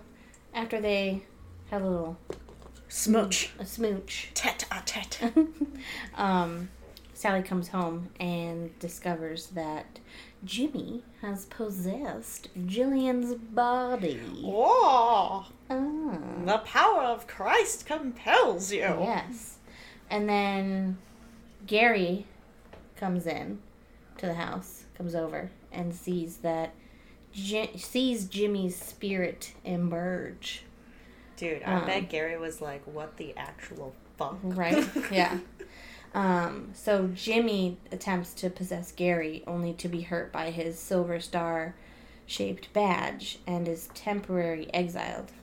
[0.53, 1.23] after they
[1.71, 2.17] have a little
[2.87, 3.51] Smooch.
[3.59, 5.21] a smooch, Tete a tete.
[6.15, 6.69] um,
[7.25, 9.97] Sally comes home and discovers that
[10.43, 14.19] Jimmy has possessed Gillian's body.
[14.43, 15.45] Whoa!
[15.67, 16.19] Ah.
[16.45, 18.81] The power of Christ compels you.
[18.81, 19.57] Yes.
[20.07, 20.99] And then
[21.65, 22.27] Gary
[22.95, 23.57] comes in
[24.19, 26.75] to the house, comes over, and sees that
[27.33, 30.61] sees Jimmy's spirit emerge.
[31.37, 31.85] Dude, I Um.
[31.87, 34.37] bet Gary was like, what the actual fuck?
[34.43, 34.87] Right?
[35.11, 35.39] yeah.
[36.15, 41.75] Um, so Jimmy attempts to possess Gary, only to be hurt by his silver star
[42.25, 45.33] shaped badge and is temporarily exiled.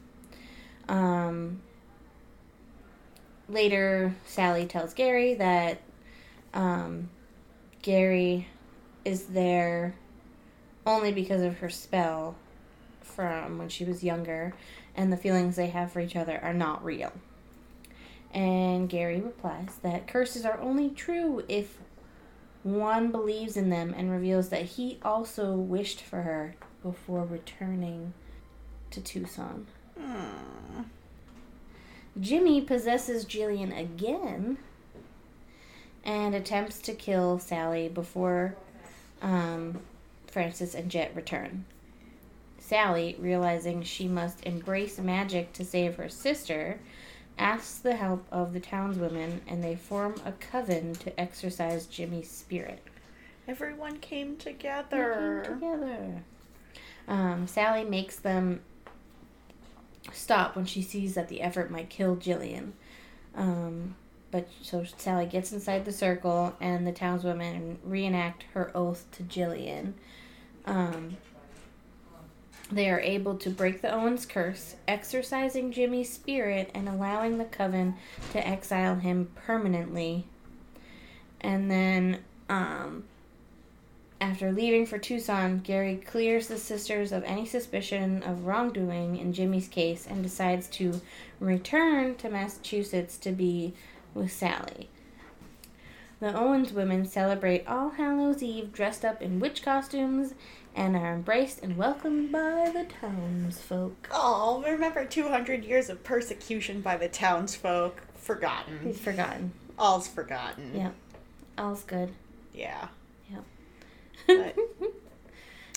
[0.89, 1.61] Um,
[3.51, 5.83] later, Sally tells Gary that
[6.55, 7.11] um,
[7.83, 8.49] Gary
[9.05, 9.95] is there
[10.87, 12.35] only because of her spell
[13.03, 14.55] from when she was younger,
[14.97, 17.13] and the feelings they have for each other are not real.
[18.33, 21.79] And Gary replies that curses are only true if
[22.63, 28.15] one believes in them and reveals that he also wished for her before returning
[28.91, 29.67] to Tucson.
[29.99, 30.83] Hmm.
[32.21, 34.59] Jimmy possesses Gillian again
[36.05, 38.57] and attempts to kill Sally before
[39.23, 39.81] um,
[40.27, 41.65] Frances and Jet return.
[42.59, 46.81] Sally, realizing she must embrace magic to save her sister,
[47.39, 52.83] asks the help of the townswomen and they form a coven to exorcise Jimmy's spirit.
[53.49, 55.43] Everyone came They came together.
[55.45, 56.23] together.
[57.09, 58.61] Um, Sally makes them
[60.13, 62.75] stop when she sees that the effort might kill Gillian.
[63.35, 63.97] Um,
[64.31, 69.95] but so Sally gets inside the circle, and the townswomen reenact her oath to Gillian.
[70.65, 71.17] Um,
[72.73, 77.97] they are able to break the Owens curse, exorcising Jimmy's spirit and allowing the coven
[78.33, 80.25] to exile him permanently.
[81.41, 83.05] And then, um,
[84.21, 89.69] after leaving for Tucson, Gary clears the sisters of any suspicion of wrongdoing in Jimmy's
[89.69, 91.01] case and decides to
[91.41, 93.75] return to Massachusetts to be
[94.15, 94.89] with Sally.
[96.21, 100.35] The Owens women celebrate All Hallows Eve dressed up in witch costumes
[100.75, 104.09] and are embraced and welcomed by the townsfolk.
[104.11, 108.01] Oh, remember 200 years of persecution by the townsfolk?
[108.17, 108.81] Forgotten.
[108.83, 109.53] He's forgotten.
[109.79, 110.73] All's forgotten.
[110.75, 110.91] Yeah.
[111.59, 112.13] All's good.
[112.55, 112.89] Yeah.
[114.29, 114.57] Yep.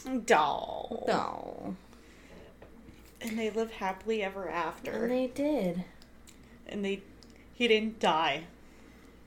[0.26, 1.06] Doll.
[1.10, 1.76] Oh,
[3.22, 4.92] And they live happily ever after.
[4.92, 5.84] and they did.
[6.68, 7.02] And they,
[7.54, 8.44] he didn't die.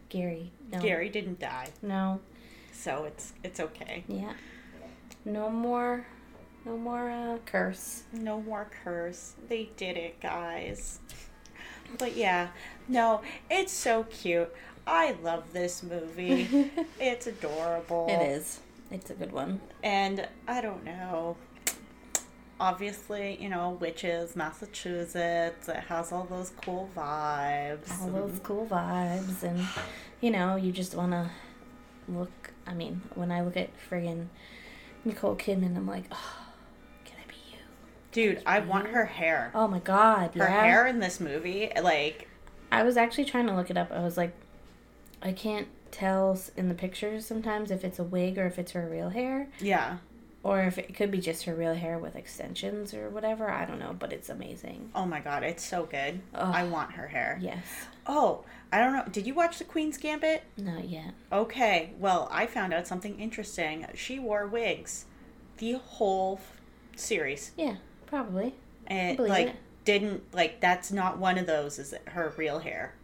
[0.09, 0.51] Gary.
[0.73, 0.79] No.
[0.81, 2.21] Gary didn't die, No.
[2.73, 4.05] so it's it's okay.
[4.09, 4.33] Yeah.
[5.29, 6.07] No more.
[6.65, 8.05] No more uh, curse.
[8.13, 9.35] No more curse.
[9.47, 11.01] They did it, guys.
[11.99, 12.49] But yeah,
[12.89, 14.51] no, it's so cute.
[14.87, 16.71] I love this movie.
[16.99, 18.07] it's adorable.
[18.09, 18.61] It is.
[18.91, 19.61] It's a good one.
[19.83, 21.37] And I don't know.
[22.59, 25.69] Obviously, you know, witches, Massachusetts.
[25.69, 28.01] It has all those cool vibes.
[28.01, 29.65] All those cool vibes, and
[30.23, 31.31] you know, you just want to
[32.09, 32.51] look.
[32.67, 34.29] I mean, when I look at friggin'
[35.05, 36.37] Nicole Kidman, I'm like, oh,
[37.05, 37.59] can I be you?
[38.13, 39.51] Dude, I want her hair.
[39.55, 40.65] Oh my god, Her yeah.
[40.65, 42.29] hair in this movie, like,
[42.71, 43.91] I was actually trying to look it up.
[43.91, 44.33] I was like,
[45.23, 48.87] I can't tell in the pictures sometimes if it's a wig or if it's her
[48.87, 49.99] real hair, yeah.
[50.43, 53.51] or if it could be just her real hair with extensions or whatever.
[53.51, 54.91] I don't know, but it's amazing.
[54.95, 56.21] Oh my god, it's so good.
[56.35, 56.55] Ugh.
[56.55, 57.39] I want her hair.
[57.41, 57.65] Yes.
[58.07, 59.05] Oh, I don't know.
[59.11, 60.43] Did you watch The Queen's Gambit?
[60.57, 61.15] Not yet.
[61.33, 63.87] Okay, well, I found out something interesting.
[63.95, 65.07] She wore wigs
[65.57, 66.61] the whole f-
[66.97, 67.53] series.
[67.57, 67.77] Yeah,
[68.07, 68.55] probably.
[68.87, 69.57] And, like, it.
[69.85, 72.95] didn't, like, that's not one of those, is it her real hair.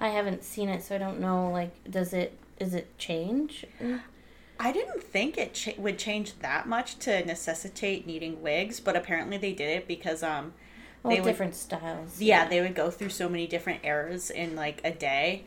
[0.00, 1.50] I haven't seen it, so I don't know.
[1.50, 3.64] Like, does it is it change?
[4.60, 9.52] I didn't think it would change that much to necessitate needing wigs, but apparently they
[9.52, 10.54] did it because um,
[11.04, 12.20] Well, they would different styles.
[12.20, 15.44] yeah, they would go through so many different eras in like a day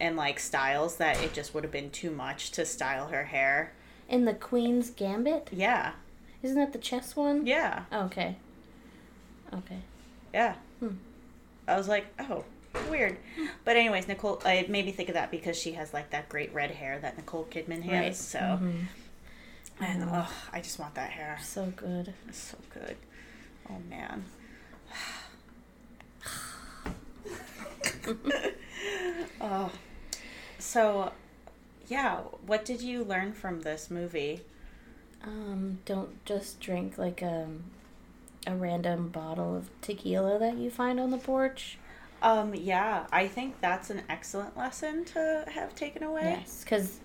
[0.00, 3.72] and like styles that it just would have been too much to style her hair.
[4.08, 5.92] In the Queen's Gambit, Yeah.
[6.42, 7.46] isn't that the chess one?
[7.46, 7.84] Yeah.
[7.92, 8.36] Oh, okay.
[9.52, 9.78] Okay.
[10.32, 10.54] Yeah.
[10.80, 10.94] Hmm.
[11.66, 12.44] I was like, oh,
[12.90, 13.18] weird.
[13.64, 16.28] But anyways, Nicole, uh, it made me think of that because she has like that
[16.30, 17.92] great red hair that Nicole Kidman has.
[17.92, 18.16] Right.
[18.16, 18.84] So, Mhm.
[19.80, 21.38] and oh, I just want that hair.
[21.42, 22.14] So good.
[22.28, 22.96] It's so good.
[23.68, 24.24] Oh man.
[29.40, 29.70] oh.
[30.58, 31.12] So,
[31.86, 34.42] yeah, what did you learn from this movie?
[35.22, 37.64] Um, don't just drink like um
[38.46, 41.78] a random bottle of tequila that you find on the porch.
[42.22, 46.38] Um, yeah, I think that's an excellent lesson to have taken away.
[46.40, 46.98] Yes, because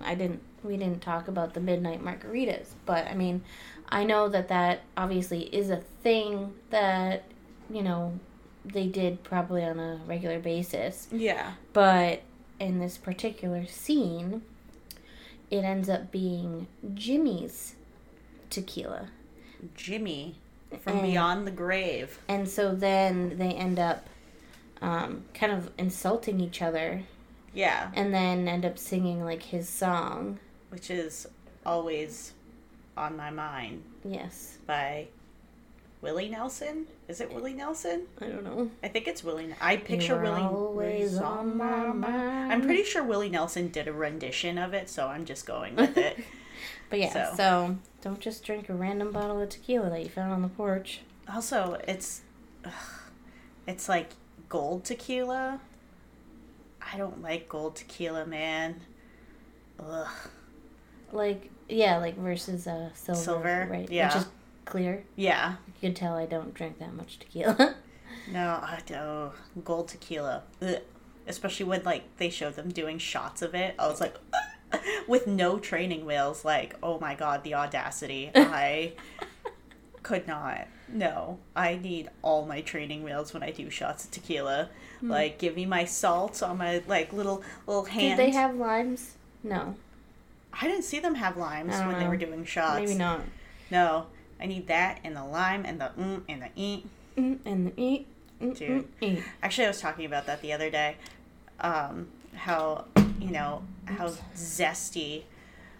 [0.00, 0.42] I didn't.
[0.62, 3.42] We didn't talk about the midnight margaritas, but I mean,
[3.88, 7.24] I know that that obviously is a thing that
[7.70, 8.18] you know
[8.64, 11.08] they did probably on a regular basis.
[11.12, 11.54] Yeah.
[11.72, 12.22] But
[12.58, 14.42] in this particular scene,
[15.50, 17.74] it ends up being Jimmy's
[18.50, 19.08] tequila.
[19.74, 20.36] Jimmy
[20.82, 22.18] from And- beyond the grave.
[22.28, 24.06] And so then they end up
[24.82, 27.02] um, kind of insulting each other
[27.52, 30.38] Yeah, and then end up singing like his song.
[30.70, 31.26] which is
[31.66, 32.32] always
[32.96, 34.56] on my mind Yes.
[34.66, 35.08] by
[36.02, 36.86] Willie Nelson.
[37.08, 38.06] Is it Willie Nelson?
[38.20, 38.70] I don't know.
[38.82, 39.54] I think it's Willie.
[39.60, 40.40] I picture You're Willie.
[40.42, 42.52] always on my mind.
[42.52, 45.96] I'm pretty sure Willie Nelson did a rendition of it, so I'm just going with
[45.96, 46.18] it.
[46.90, 47.76] But yeah, So- so.
[48.02, 51.00] don't just drink a random bottle of tequila that you found on the porch.
[51.32, 52.22] also, it's
[52.64, 52.72] ugh,
[53.66, 54.10] it's like
[54.48, 55.60] gold tequila.
[56.82, 58.80] I don't like gold tequila, man.
[59.78, 60.08] Ugh.
[61.12, 63.88] Like yeah, like versus uh silver, Silver, right?
[63.90, 64.08] yeah.
[64.08, 64.28] Which is
[64.64, 65.04] clear.
[65.16, 65.56] Yeah.
[65.66, 67.76] You can tell I don't drink that much tequila.
[68.30, 69.32] No, I don't.
[69.64, 70.42] Gold tequila.
[70.62, 70.76] Ugh.
[71.26, 73.74] Especially when like they showed them doing shots of it.
[73.78, 74.14] I was like
[75.08, 78.30] with no training wheels, like, oh my god, the audacity.
[78.34, 78.92] I
[80.02, 80.68] could not.
[80.88, 81.38] No.
[81.56, 84.68] I need all my training wheels when I do shots of tequila.
[85.00, 85.10] Hmm.
[85.10, 88.16] Like give me my salt on my like little little hand.
[88.16, 89.16] Did they have limes?
[89.42, 89.74] No,
[90.52, 92.80] I didn't see them have limes when they were doing shots.
[92.80, 93.20] maybe not.
[93.70, 94.06] No.
[94.40, 96.86] I need that and the lime and the mm and the eat.
[97.16, 98.06] Mm, and the eat.
[98.40, 99.00] Mm, Dude.
[99.00, 99.22] mm.
[99.42, 100.96] Actually, I was talking about that the other day.
[101.60, 102.86] Um, how
[103.20, 105.24] you know how zesty,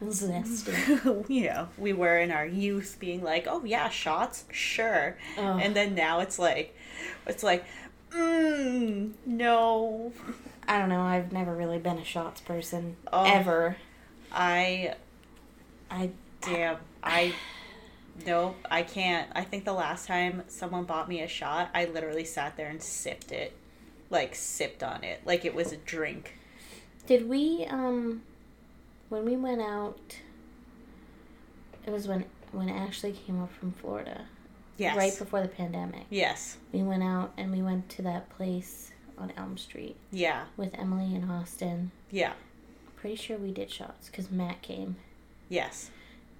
[0.04, 1.24] Zesty.
[1.28, 5.58] you know, we were in our youth, being like, "Oh yeah, shots, sure," Oh.
[5.58, 6.76] and then now it's like,
[7.26, 7.64] it's like,
[8.12, 10.12] mm, no.
[10.68, 11.00] I don't know.
[11.00, 13.24] I've never really been a shots person Oh.
[13.24, 13.76] ever.
[14.32, 14.94] I
[15.90, 16.10] I
[16.42, 17.32] damn, I
[18.26, 19.28] nope, I can't.
[19.34, 22.82] I think the last time someone bought me a shot, I literally sat there and
[22.82, 23.56] sipped it,
[24.10, 26.34] like sipped on it, like it was a drink.
[27.06, 28.22] did we um
[29.08, 30.16] when we went out.
[31.86, 34.26] It was when when Ashley came up from Florida,
[34.76, 34.96] Yes.
[34.96, 36.06] right before the pandemic.
[36.10, 36.56] Yes.
[36.72, 40.44] We went out and we went to that place on Elm Street Yeah.
[40.56, 41.90] with Emily and Austin.
[42.10, 42.32] Yeah.
[42.96, 44.96] Pretty sure we did shots because Matt came.
[45.48, 45.90] Yes.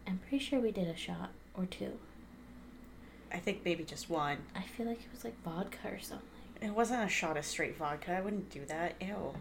[0.07, 1.93] I'm pretty sure we did a shot or two.
[3.33, 4.39] I think maybe just one.
[4.57, 6.27] I feel like it was like vodka or something.
[6.61, 8.13] It wasn't a shot of straight vodka.
[8.13, 8.95] I wouldn't do that.
[9.01, 9.35] Ew.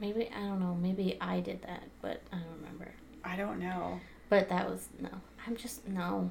[0.00, 0.74] Maybe I don't know.
[0.74, 2.92] Maybe I did that, but I don't remember.
[3.22, 4.00] I don't know.
[4.28, 5.10] But that was no.
[5.46, 6.30] I'm just no.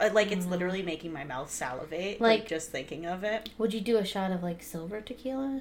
[0.00, 0.50] Uh, Like it's Mm.
[0.50, 2.20] literally making my mouth salivate.
[2.20, 3.50] Like, Like- just thinking of it.
[3.58, 5.60] Would you do a shot of like silver tequila?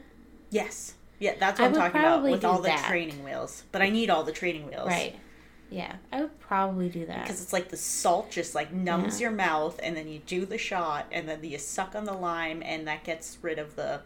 [0.50, 0.96] Yes.
[1.20, 2.88] Yeah, that's what I'm talking about with all the that.
[2.88, 3.64] training wheels.
[3.72, 4.88] But I need all the training wheels.
[4.88, 5.16] Right.
[5.72, 7.24] Yeah, I would probably do that.
[7.24, 9.28] Because it's like the salt just like numbs Yeah.
[9.28, 12.62] your mouth, and then you do the shot, and then you suck on the lime,
[12.64, 14.02] and that gets rid of the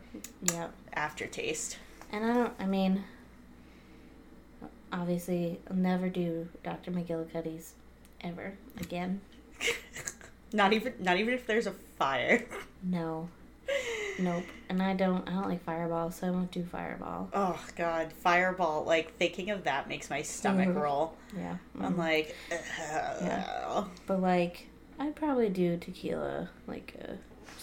[0.54, 0.69] Yeah.
[0.93, 1.78] aftertaste.
[2.12, 2.54] And I don't.
[2.60, 3.04] I mean,
[4.91, 6.91] obviously, I'll never do Dr.
[6.91, 7.74] McGillicuddy's
[8.22, 9.22] ever again.
[10.54, 12.45] not even, not even if there's a fire.
[12.82, 13.30] No.
[14.19, 14.43] Nope.
[14.69, 15.27] And I don't.
[15.27, 17.29] I don't like Fireball, so I won't do Fireball.
[17.34, 18.84] Oh God, Fireball!
[18.84, 20.75] Like thinking of that makes my stomach Mhm.
[20.82, 21.15] roll.
[21.36, 21.58] Yeah.
[21.79, 21.97] I'm mm.
[21.97, 23.86] like, Yeah.
[24.05, 24.67] But like,
[24.99, 26.49] I'd probably do tequila.
[26.67, 27.17] Like a.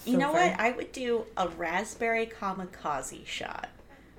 [0.09, 0.49] you know silver.
[0.51, 0.61] what?
[0.61, 3.69] I would do a raspberry kamikaze shot.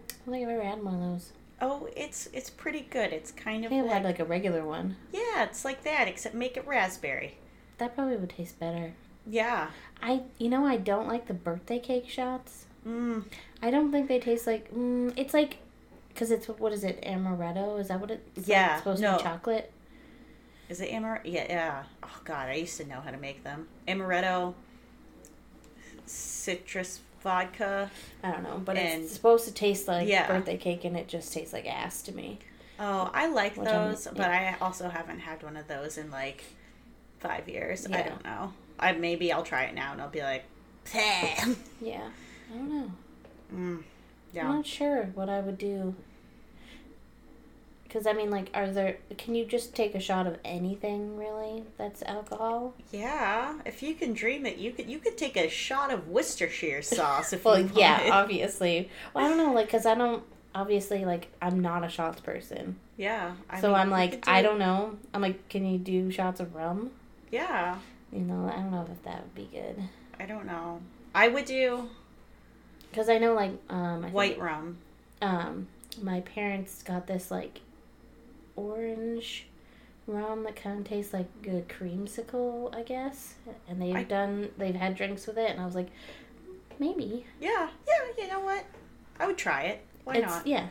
[0.09, 1.31] I don't think I've ever had one of those.
[1.59, 3.11] Oh, it's it's pretty good.
[3.11, 4.95] It's kind I of I've like, had like a regular one.
[5.11, 7.37] yeah, it's like that, except make it raspberry.
[7.79, 8.93] That probably would taste better.
[9.29, 9.69] Yeah.
[10.01, 12.65] I, you know, I don't like the birthday cake shots.
[12.87, 13.25] Mm.
[13.61, 14.73] I don't think they taste like.
[14.73, 15.57] Mm, it's like,
[16.15, 17.01] cause it's what is it?
[17.03, 17.79] Amaretto?
[17.79, 18.25] Is that what it?
[18.45, 19.17] Yeah, Like, supposed to no.
[19.17, 19.71] be chocolate.
[20.69, 21.21] Is it amaretto?
[21.25, 21.83] Yeah, yeah.
[22.03, 23.67] Oh God, I used to know how to make them.
[23.87, 24.53] Amaretto.
[26.05, 27.91] citrus vodka.
[28.23, 30.27] I don't know, but And- it's supposed to taste like Yeah.
[30.27, 32.39] birthday cake, and it just tastes like ass to me.
[32.79, 36.43] Oh, I like Which those, but I also haven't had one of those in like
[37.19, 37.85] five years.
[37.87, 38.53] I don't know.
[38.79, 40.43] I maybe I'll try it now and I'll be like,
[40.91, 41.45] "Pah."
[41.81, 42.09] Yeah,
[42.53, 42.91] I don't know.
[43.53, 43.83] mm,
[44.39, 45.95] I'm not sure what I would do.
[47.83, 48.97] Because I mean, like, are there?
[49.17, 52.73] Can you just take a shot of anything really that's alcohol?
[52.91, 53.59] yeah.
[53.65, 57.31] If you can dream it, you could you could take a shot of Worcestershire sauce
[57.31, 58.89] if Well, you yeah, obviously.
[59.13, 60.23] Well, I don't know, like, because I don't.
[60.53, 63.33] Obviously, like, I'm not a shots person, yeah.
[63.49, 64.97] I so mean, I'm like, do- I don't know.
[65.13, 66.89] I'm like, can you do shots of rum?
[67.31, 67.77] Yeah,
[68.11, 69.81] You know, I don't know if that would be good.
[70.19, 70.81] I don't know.
[71.13, 71.89] I would do
[72.89, 74.77] Because I know, like, um, I think- white rum.
[75.21, 75.67] um
[76.01, 77.61] my parents got this like
[78.55, 79.47] orange
[80.05, 83.33] rum that kind of tastes like a creamsicle i guess
[83.67, 85.89] and they've I- done they've had drinks with it and i was like
[86.79, 88.23] maybe Yeah, yeah.
[88.23, 88.63] You know what?
[89.19, 89.81] I would try it.
[90.03, 90.45] Why it's not?
[90.45, 90.67] yeah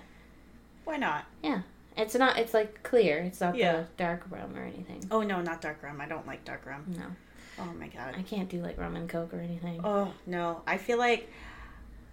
[0.85, 1.25] Why not?
[1.43, 1.63] Yeah.
[1.97, 3.73] It's not it's like clear it's not Yeah.
[3.79, 6.01] the dark rum or anything Oh no, not dark rum.
[6.01, 6.85] I don't like dark rum.
[6.97, 7.07] no
[7.59, 8.15] Oh my god.
[8.19, 11.31] i can't do like rum and coke or anything Oh no, I feel like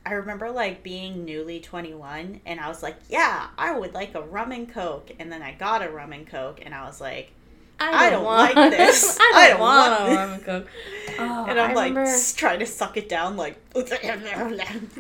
[0.06, 4.22] I remember like being newly 21 and I was like, yeah, I would like a
[4.22, 5.12] rum and coke.
[5.18, 7.32] And then I got a rum and coke and I was like,
[7.80, 9.18] I don't like this.
[9.20, 10.68] i don't, I don't want, want a rum and coke
[11.20, 13.84] oh, and I'm I like remember, trying to suck it down like Oh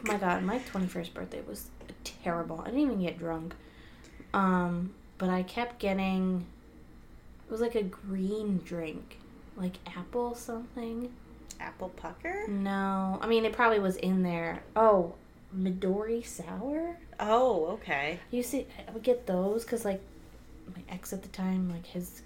[0.04, 1.68] my god, my 21st birthday was
[2.04, 2.62] terrible.
[2.62, 3.56] I didn't even get drunk.
[4.34, 6.46] Um, but I kept getting
[7.46, 9.20] it was like a green drink,
[9.56, 11.12] like apple something.
[11.60, 12.47] apple pucker.
[12.47, 14.64] No, I mean it probably was in there.
[14.76, 15.14] Oh,
[15.56, 16.97] Midori sour.
[17.20, 18.20] Oh, okay.
[18.32, 20.01] You see, I would get those because like
[20.76, 22.22] my ex at the time, like his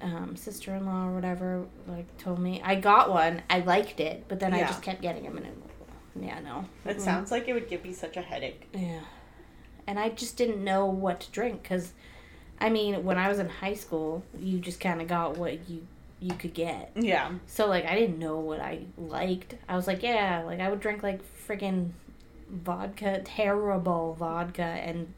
[0.00, 3.42] um, sister-in-law or whatever, like told me I got one.
[3.50, 5.56] I liked it, but then I just kept getting them, and it,
[6.20, 6.64] yeah, no.
[6.84, 7.00] That Mm-mm.
[7.00, 8.66] sounds like it would give me such a headache.
[8.72, 9.00] Yeah.
[9.86, 11.92] And I just didn't know what to drink because,
[12.60, 15.86] I mean, when I was in high school, you just kind of got what you
[16.20, 16.92] you could get.
[16.94, 17.32] Yeah.
[17.46, 19.54] So like, I didn't know what I liked.
[19.68, 21.90] I was like, yeah, like I would drink like friggin'
[22.48, 25.12] vodka, terrible vodka, and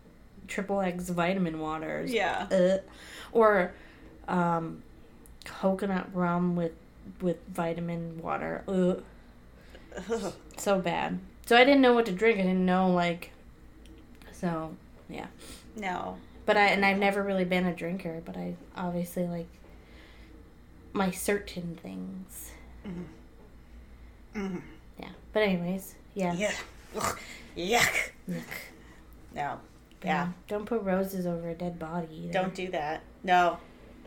[0.46, 2.12] triple X vitamin waters.
[2.12, 2.46] Yeah.
[2.50, 2.78] Uh,
[3.32, 3.72] or,
[4.26, 4.82] um,
[5.44, 6.72] coconut rum with
[7.22, 8.62] with vitamin water.
[8.68, 9.02] Ugh
[10.10, 10.32] Ugh.
[10.56, 11.18] so bad.
[11.46, 12.38] So I didn't know what to drink.
[12.38, 13.32] I didn't know like
[14.32, 14.76] so
[15.08, 15.26] yeah.
[15.76, 16.18] no.
[16.46, 19.48] but I and I've never really been a drinker, but I obviously like
[20.92, 22.52] my certain things.
[24.34, 24.62] Mm.
[24.98, 25.08] Yeah.
[25.32, 26.32] But anyways, yeah.
[26.34, 26.52] Yeah.
[26.96, 27.18] Ugh.
[27.56, 28.10] Yuck.
[28.28, 28.42] Yuck.
[29.34, 29.58] No.
[30.04, 30.28] Yeah.
[30.46, 32.32] Don't put roses over a dead body either.
[32.32, 33.02] Don't do that.
[33.24, 33.58] No,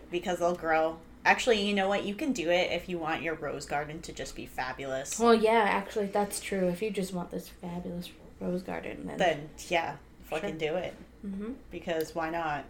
[0.10, 0.98] because they'll grow.
[1.26, 2.04] Actually, you know what?
[2.06, 5.20] You can do it if you want your rose garden to just be fabulous.
[5.20, 6.68] Well, yeah, actually that's true.
[6.70, 8.10] If you just want this fabulous
[8.40, 10.70] rose garden then, Then, yeah, fucking Sure.
[10.72, 10.96] do it.
[11.26, 11.56] Mhm.
[11.70, 12.66] Because why not?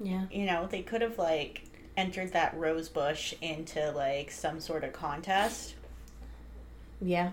[0.00, 0.24] Yeah.
[0.30, 1.64] You know, they could have, like,
[2.00, 5.74] entered that rose bush into, like, some sort of contest
[7.00, 7.32] Yeah.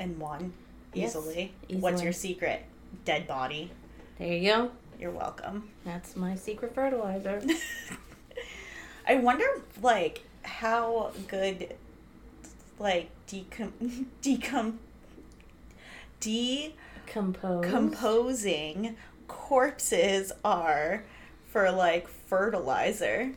[0.00, 0.54] and won
[0.94, 1.52] Yes, easily.
[1.68, 1.80] easily.
[1.82, 2.64] What's your secret?
[3.04, 3.70] Dead body.
[4.18, 4.70] There you go.
[4.98, 5.68] You're welcome.
[5.84, 7.42] That's my secret fertilizer.
[9.06, 9.44] I wonder,
[9.82, 11.76] like, how good,
[12.78, 14.78] like, decom- decom-
[16.20, 18.96] decomposing
[19.28, 21.04] corpses are
[21.52, 23.32] for, like, fertilizer.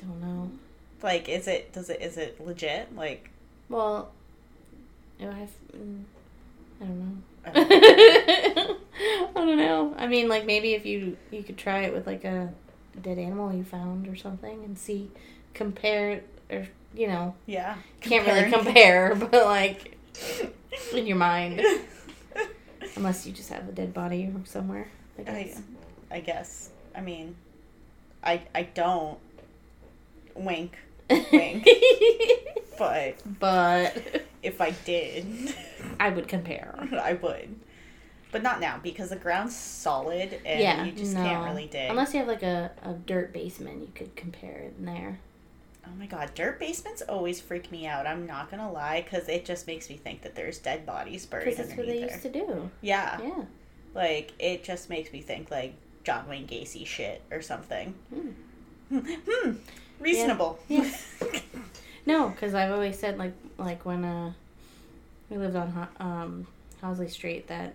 [0.00, 0.50] Don't know.
[1.02, 2.94] Like, is it, does it, is it legit?
[2.94, 3.30] Like,
[3.68, 4.10] Well,
[5.20, 6.02] I have, mm,
[6.80, 7.16] I don't know.
[7.46, 7.50] I
[9.36, 9.94] I don't know.
[9.96, 12.52] I mean, like maybe if you you could try it with like a,
[13.00, 15.08] dead animal you found or something and see
[15.54, 16.20] compare
[16.50, 17.76] or you know yeah.
[18.00, 19.96] can't really Compare but like
[20.92, 21.62] in your mind,
[22.96, 24.88] unless you just have a dead body from somewhere.
[25.16, 25.62] I I, guess.
[26.10, 26.70] I guess.
[26.94, 27.36] I mean,
[28.22, 29.18] I, I don't
[30.38, 30.76] wink,
[31.10, 31.68] wink,
[32.78, 35.54] but but if I did,
[35.98, 36.74] I would compare.
[37.02, 37.56] I would.
[38.30, 41.22] But not now because the ground's solid and yeah, you just no.
[41.22, 41.90] can't really dig.
[41.90, 45.18] Unless you have like a, a dirt basement, you could compare it in there.
[45.86, 48.06] oh my god, dirt basements always freak me out.
[48.06, 51.44] I'm not gonna lie because it just makes me think that there's dead bodies buried
[51.46, 52.32] Because that's what they underneath used there.
[52.32, 52.70] to do.
[52.82, 53.44] Yeah, Yeah.
[53.94, 55.72] like it just makes me think like
[56.04, 57.94] John Wayne Gacy shit or something.
[58.12, 58.28] Hmm.
[58.98, 59.52] Hmm,
[60.00, 60.58] reasonable.
[60.68, 60.90] Yeah.
[62.06, 64.32] No, because I've always said like like when uh
[65.28, 66.46] we lived on um
[66.82, 67.74] Housley Street that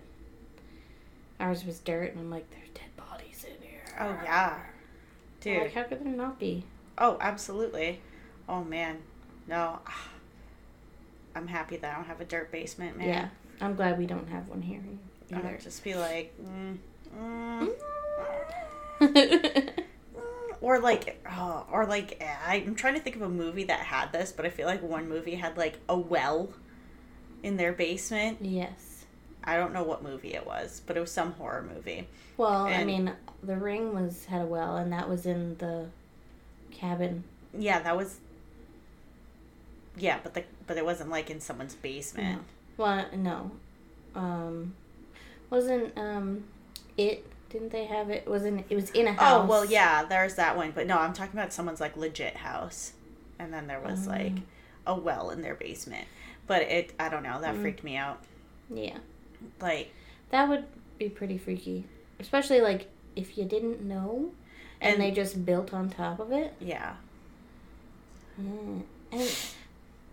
[1.38, 3.82] ours was dirt, and I'm like, there's dead bodies in here.
[4.00, 4.58] Oh yeah,
[5.40, 5.62] dude.
[5.62, 6.64] Like, how could there not be?
[6.98, 8.00] Oh, absolutely.
[8.48, 8.98] Oh man,
[9.46, 9.80] no.
[11.36, 13.08] I'm happy that I don't have a dirt basement, man.
[13.08, 13.28] Yeah.
[13.60, 14.80] I'm glad we don't have one here
[15.30, 15.48] either.
[15.48, 16.76] I'd just be like, mm,
[17.16, 17.70] mm,
[20.64, 24.32] or like, oh, or like, I'm trying to think of a movie that had this,
[24.32, 26.48] but I feel like one movie had like a well
[27.42, 28.38] in their basement.
[28.40, 29.04] yes.
[29.46, 32.08] I don't know what movie it was, but it was some horror movie.
[32.38, 33.12] Well, I mean,
[33.42, 35.88] The Ring was had a well, and that was in the
[36.70, 37.24] cabin.
[37.56, 38.20] Yeah, that was.
[39.98, 42.40] Yeah, but the but it wasn't like in someone's basement.
[42.78, 43.50] Well, no,
[44.14, 44.74] um,
[45.50, 46.44] wasn't um,
[46.96, 47.26] it?
[47.54, 48.26] Didn't they have it?
[48.26, 49.44] Wasn't it was in a house?
[49.44, 52.94] Oh well, yeah, there's that one, but no, I'm talking about someone's like legit house,
[53.38, 54.10] and then there was Oh.
[54.10, 54.32] like
[54.88, 56.08] a well in their basement.
[56.48, 57.60] But it, I don't know, that Mm.
[57.62, 58.18] freaked me out.
[58.68, 58.98] Yeah,
[59.60, 59.92] Like,
[60.30, 60.64] that would
[60.98, 61.84] be pretty freaky,
[62.18, 64.32] especially like if you didn't know,
[64.80, 66.54] and, And- they just built on top of it.
[66.58, 66.96] yeah,
[68.40, 68.82] Mm.
[69.12, 69.30] And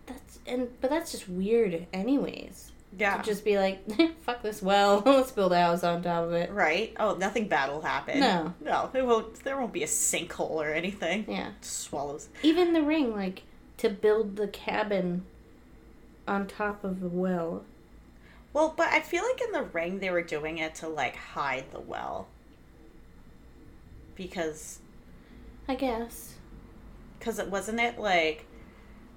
[0.06, 2.70] that's and but that's just weird, anyways.
[2.98, 3.82] Yeah, To just be like,
[4.22, 6.50] fuck this well, let's build a house on top of it.
[6.50, 6.94] right.
[6.98, 8.20] Oh, nothing bad will happen.
[8.20, 8.54] No.
[8.60, 9.34] no, it won't.
[9.44, 11.24] There won't be a sinkhole or anything.
[11.28, 11.52] Yeah.
[11.60, 12.28] Swallows.
[12.42, 13.42] Even the ring, like
[13.78, 15.24] to build the cabin
[16.28, 17.64] on top of the well.
[18.52, 21.64] Well, but I feel like in the ring they were doing it to like hide
[21.72, 22.28] the well.
[24.14, 24.78] Because
[25.66, 26.34] I guess.
[27.18, 28.44] because it wasn't it like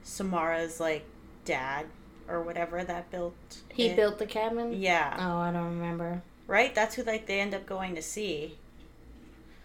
[0.04, 1.06] Samara's like
[1.44, 1.88] dad
[2.28, 3.34] or whatever that built
[3.70, 3.96] He it?
[3.96, 4.74] built the cabin?
[4.74, 6.22] yeah Oh, I don't remember.
[6.48, 8.58] right that's who like they end up going to see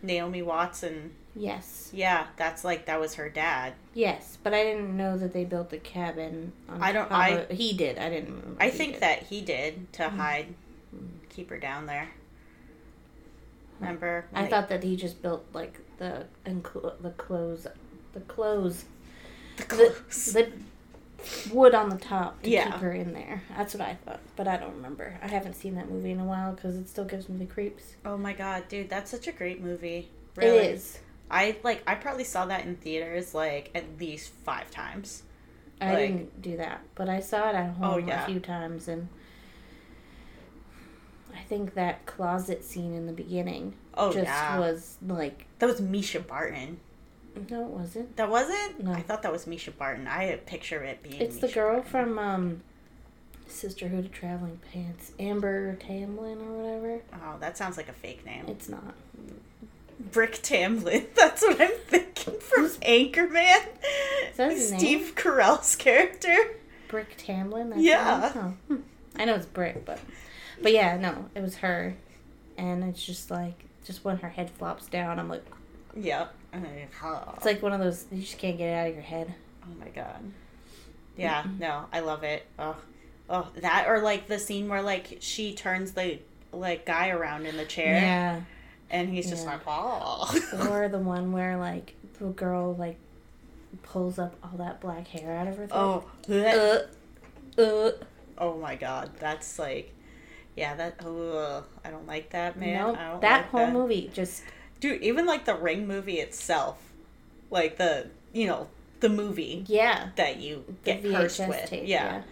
[0.02, 1.90] Naomi Watson Yes.
[1.92, 5.70] yeah that's like that was her dad Yes, but I didn't know that they built
[5.70, 7.98] the cabin on I don't- I- he did.
[7.98, 9.02] I didn't I think did.
[9.02, 10.16] that he did to Mm.
[10.16, 10.54] hide
[11.28, 12.08] keep her down there
[13.78, 17.66] remember I they- thought that he just built like the enclo- the clothes
[18.12, 18.84] the clothes
[19.56, 20.32] the the, clothes.
[20.32, 20.52] the
[21.52, 22.64] wood on the top to Yeah.
[22.70, 23.42] keep her in there.
[23.56, 25.18] That's what I thought, but I don't remember.
[25.22, 27.94] I haven't seen that movie in a while because it still gives me the creeps.
[28.04, 30.98] oh my god dude that's such a great movie really It is.
[31.30, 35.22] I like I probably saw that in theaters like at least five times
[35.80, 38.24] I Like- didn't do that, but I saw it at oh, home Oh, yeah.
[38.24, 39.08] a few times, and
[41.34, 45.80] I think that closet scene in the beginning oh just yeah was like, that was
[45.80, 46.80] Mischa Barton
[47.50, 48.16] no, it wasn't.
[48.16, 48.84] That wasn't?
[48.84, 48.92] No.
[48.92, 50.06] I thought that was Mischa Barton.
[50.06, 51.20] I picture it being.
[51.20, 51.90] It's the girl Barton.
[51.90, 52.62] from um,
[53.46, 57.00] Sisterhood of Traveling Pants, Amber Tamblyn or whatever.
[57.14, 58.44] Oh, that sounds like a fake name.
[58.48, 58.94] It's not.
[60.12, 61.06] Brick Tamlin.
[61.14, 63.66] That's what I'm thinking from Anchorman.
[64.30, 66.34] Is that his Steve Carell's character.
[66.88, 67.72] Brick Tamlin.
[67.76, 68.32] Yeah.
[68.34, 68.80] Oh, hmm.
[69.16, 70.00] I know it's Brick, but
[70.62, 71.94] but yeah, no, it was her,
[72.56, 75.44] and it's just like just when her head flops down, I'm like,
[75.96, 76.34] Yep.
[76.52, 77.34] Oh.
[77.36, 79.34] it's like one of those you just can't get it out of your head.
[79.64, 80.20] Oh my god.
[81.16, 82.44] Yeah, no, I love it.
[82.58, 82.76] Oh,
[83.28, 86.18] oh, that or like the scene where like she turns the
[86.52, 88.40] like guy around in the chair Yeah.
[88.90, 89.52] and he's just Yeah.
[89.52, 90.68] like, oh.
[90.70, 92.96] or the one where like the girl like
[93.82, 96.88] pulls up all that black hair out of her oh, throat.
[97.56, 97.92] Uh, uh.
[98.38, 99.94] oh my god, that's like,
[100.56, 100.96] yeah, that.
[101.04, 102.74] Oh, I don't like that man.
[102.74, 103.72] no, I that like whole that.
[103.72, 104.42] movie just
[104.80, 105.02] dude.
[105.02, 106.78] Even like the Ring movie itself,
[107.50, 108.68] like the you know
[109.00, 110.10] the movie yeah.
[110.16, 111.68] that you get cursed with.
[111.70, 111.84] tape.
[111.86, 112.04] yeah.
[112.04, 112.22] yeah.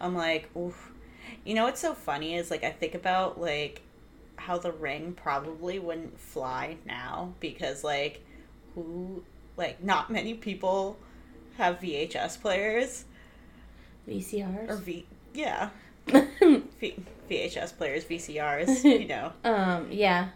[0.00, 0.90] I'm like, oof.
[1.44, 3.82] You know what's so funny is like I think about like
[4.36, 8.24] how the ring probably wouldn't fly now because like
[8.74, 9.22] who
[9.56, 10.98] like not many people
[11.58, 13.04] have VHS players
[14.08, 15.70] VCRs or V yeah
[16.06, 16.96] v-
[17.30, 20.28] VHS players VCRs you know um, yeah.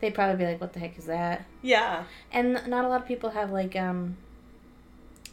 [0.00, 3.06] They'd probably be like, "What the heck is that?" yeah And not a lot of
[3.08, 4.16] people have like um,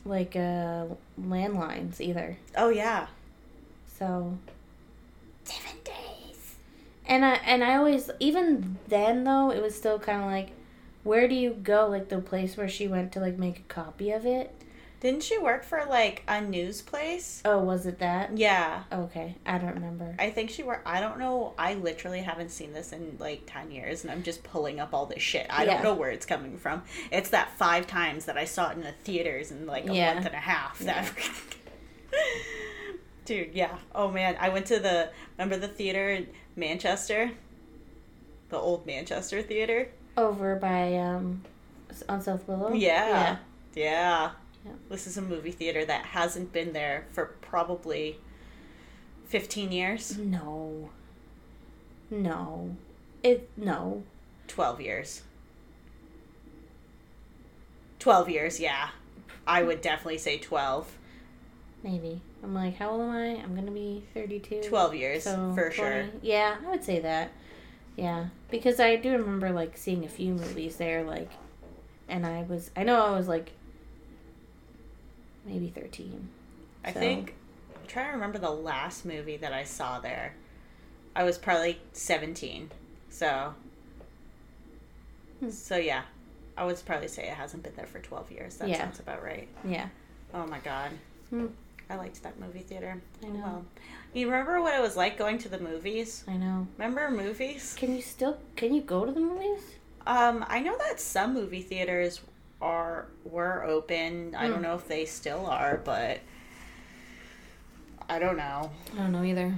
[0.05, 0.86] like uh,
[1.20, 2.38] landlines either.
[2.57, 3.07] oh yeah
[3.97, 4.38] So
[5.43, 6.55] seven days
[7.05, 10.51] And I and I always even then though it was still kind of like,
[11.03, 11.88] where do you go?
[11.88, 14.53] Like the place where she went to like make a copy of it.
[15.02, 18.38] Didn't she work for like a news place Oh, was it that?
[18.38, 20.16] yeah Okay, I don't remember.
[20.20, 20.88] I think she worked.
[20.88, 21.54] I don't know.
[21.58, 25.06] I literally haven't seen this in like 10 years, and I'm just pulling up all
[25.08, 25.47] this shit.
[25.49, 25.74] I Yeah.
[25.74, 26.84] don't know where it's coming from.
[27.12, 30.14] It's that five times that I saw it in the theaters in like a Yeah.
[30.14, 30.80] month and a half.
[30.80, 31.12] That
[33.26, 33.78] Dude, yeah.
[33.93, 37.32] Oh man, I went to the remember the theater in Manchester?
[38.49, 39.89] The old Manchester theater?
[40.18, 41.41] Over by um,
[42.10, 42.74] on South Willow.
[42.74, 43.08] Yeah.
[43.08, 43.38] Yeah.
[43.74, 44.32] Yeah.
[44.89, 48.20] This is a movie theater that hasn't been there for probably
[49.26, 50.89] 15 years, No.
[52.09, 52.76] No.
[53.24, 54.03] It no.
[54.47, 55.22] 12 years.
[57.99, 58.89] 12 years, yeah.
[59.47, 60.97] I would definitely say 12.
[61.84, 62.22] Maybe.
[62.43, 63.41] I'm like, how old am I?
[63.41, 64.64] I'm gonna be 32.
[64.68, 66.05] 12 years, So for sure.
[66.22, 67.32] Yeah, I would say that.
[67.95, 71.30] Yeah, because I do remember like seeing a few movies there, like,
[72.09, 73.51] and I was, I know I was like,
[75.46, 76.30] maybe 13.
[76.84, 77.36] I So- think
[77.80, 80.34] I'm trying to remember the last movie that I saw there.
[81.16, 82.72] I was probably 17.
[83.10, 83.54] So
[85.39, 85.50] Hmm.
[85.50, 86.04] So yeah.
[86.58, 88.58] I would probably say it hasn't been there for 12 years.
[88.58, 88.78] That Yeah.
[88.78, 89.48] sounds about right.
[89.66, 89.88] Yeah,
[90.34, 90.92] Oh my god.
[91.30, 91.48] Hmm.
[91.89, 93.02] I liked that movie theater.
[93.24, 93.39] I know.
[93.39, 93.66] well.
[94.14, 96.24] You remember what it was like going to the movies?
[96.28, 96.68] I know.
[96.78, 97.74] Remember movies?
[97.78, 99.62] Can you still, can you go to the movies?
[100.06, 102.22] Um, I know that some movie theaters
[102.62, 104.36] are were open.
[104.36, 104.64] I don't Hmm.
[104.64, 106.20] know if they still are, but
[108.09, 108.72] I don't know.
[108.93, 109.55] I don't know either.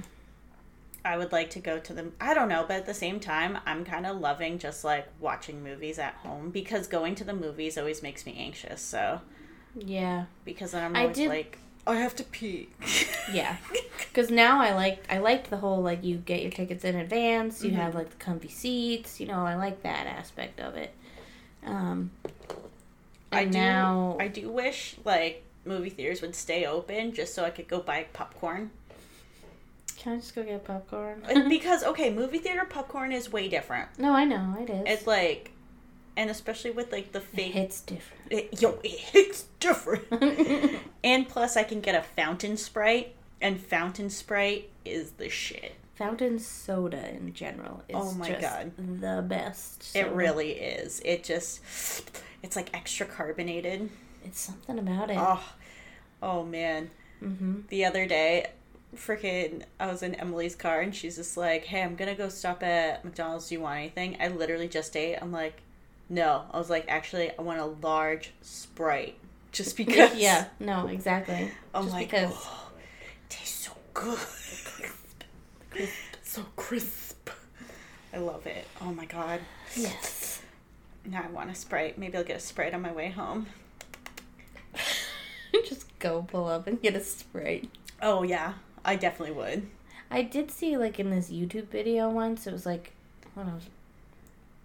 [1.04, 2.14] I would like to go to them.
[2.20, 5.62] I don't know, but at the same time, I'm kind of loving just like watching
[5.62, 8.80] movies at home because going to the movies always makes me anxious.
[8.80, 9.20] So
[9.74, 12.68] Yeah, because then I'm I always did- like, I have to pee.
[13.32, 13.56] yeah.
[14.14, 17.64] Because now I like, I liked the whole like you get your tickets in advance.
[17.64, 17.76] You Mhm.
[17.76, 19.18] have like the comfy seats.
[19.18, 20.94] You know, I like that aspect of it.
[21.66, 22.12] Um,
[23.34, 23.50] I do.
[23.58, 27.80] now I do wish like movie theaters would stay open just so I could go
[27.80, 28.70] buy popcorn.
[29.96, 31.22] Can I just go get popcorn?
[31.48, 33.88] because okay, movie theater popcorn is way different.
[33.98, 34.84] no, I know it is.
[34.86, 35.52] It's like,
[36.16, 37.52] and especially with like the fake.
[37.52, 38.22] hits different.
[38.30, 40.04] It, yo, it's different.
[41.04, 45.74] and plus, I can get a fountain sprite, and fountain sprite is the shit.
[45.94, 48.72] Fountain soda in general is Oh my just God.
[48.76, 49.94] the best.
[49.94, 51.00] It really is.
[51.04, 51.60] It just,
[52.44, 53.88] it's like extra carbonated.
[54.22, 55.16] It's something about it.
[55.18, 55.42] Oh,
[56.22, 56.90] oh man.
[57.22, 57.60] Mm-hmm.
[57.68, 58.48] The other day,
[58.94, 62.62] freaking, I was in Emily's car, and she's just like, "Hey, I'm gonna go stop
[62.62, 63.48] at McDonald's.
[63.48, 65.16] Do you want anything?" I literally just ate.
[65.16, 65.62] I'm like,
[66.10, 69.16] "No." I was like, "Actually, I want a large sprite."
[69.50, 70.14] Just because.
[70.14, 70.48] yeah.
[70.60, 71.50] No, exactly.
[71.74, 72.30] I'm Just like, because.
[72.34, 74.18] oh, it tastes so good.
[76.22, 77.30] so crisp.
[78.12, 78.66] I love it.
[78.82, 79.40] Oh my god.
[79.74, 80.13] Yes.
[81.06, 81.98] Now I want a Sprite.
[81.98, 83.46] Maybe I'll get a Sprite on my way home.
[85.68, 87.68] just go pull up and get a sprite.
[88.02, 89.68] Oh yeah, I definitely would.
[90.10, 92.46] I did see like in this YouTube video once.
[92.46, 92.92] It was like
[93.34, 93.64] when I was,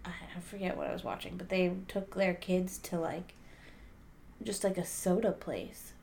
[0.06, 3.34] I I forget what I was watching, but they took their kids to like,
[4.44, 5.94] just like a soda place.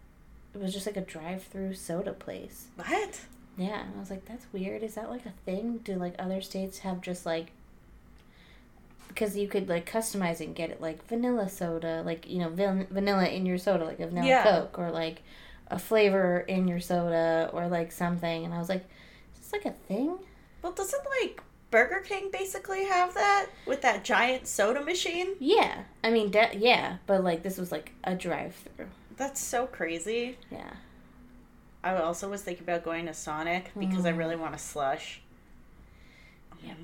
[0.54, 2.68] It was just like a drive-through soda place.
[2.76, 3.20] What?
[3.58, 4.82] Yeah, I was like, that's weird.
[4.82, 5.78] Is that like a thing?
[5.78, 7.52] Do like other states have just like?
[9.08, 12.48] Because you could like customize it and get it like vanilla soda, like you know
[12.50, 14.42] van- vanilla in your soda, like a vanilla Yeah.
[14.44, 15.22] Coke, or like
[15.68, 18.44] a flavor in your soda, or like something.
[18.44, 18.84] And I was like,
[19.34, 20.18] is this like a thing?
[20.62, 25.34] Well, doesn't like Burger King basically have that with that giant soda machine?
[25.40, 28.86] Yeah, I mean, de- yeah, but like this was like a drive-through.
[29.16, 30.36] That's so crazy.
[30.50, 30.70] Yeah.
[31.82, 34.18] I also was thinking about going to Sonic because I Mm.
[34.18, 35.20] really want a slush.
[36.64, 36.76] Yep.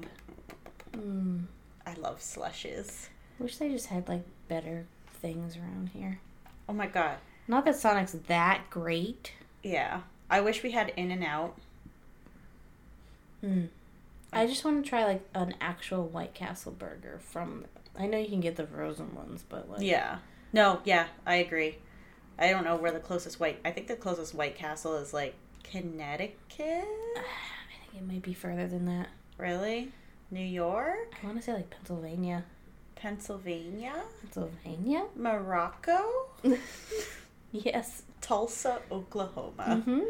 [0.93, 1.45] Mm.
[1.93, 3.09] I love slushes.
[3.39, 6.21] Wish they just had like better things around here.
[6.69, 7.17] Oh my god.
[7.49, 9.33] Not that Sonic's that great.
[9.63, 10.03] Yeah.
[10.31, 11.57] I wish we had In and Out.
[13.45, 13.69] Mm.
[14.33, 17.65] I just want to try like an actual White Castle burger from.
[17.99, 20.19] I know you can get the frozen ones, but like Yeah.
[20.53, 21.79] No, yeah, I agree.
[22.39, 23.59] I don't know where the closest white.
[23.65, 25.35] I think the closest White Castle is like
[25.65, 26.37] Connecticut.
[26.59, 29.09] I think it might be further than that.
[29.37, 29.93] Really?
[30.33, 31.15] New York?
[31.23, 32.45] I want to say like Pennsylvania.
[32.97, 33.95] Pennsylvania?
[34.23, 35.05] Pennsylvania?
[35.15, 36.03] Morocco?
[37.55, 38.05] Yes.
[38.23, 39.83] Tulsa, Oklahoma.
[39.87, 40.01] Mm-hmm.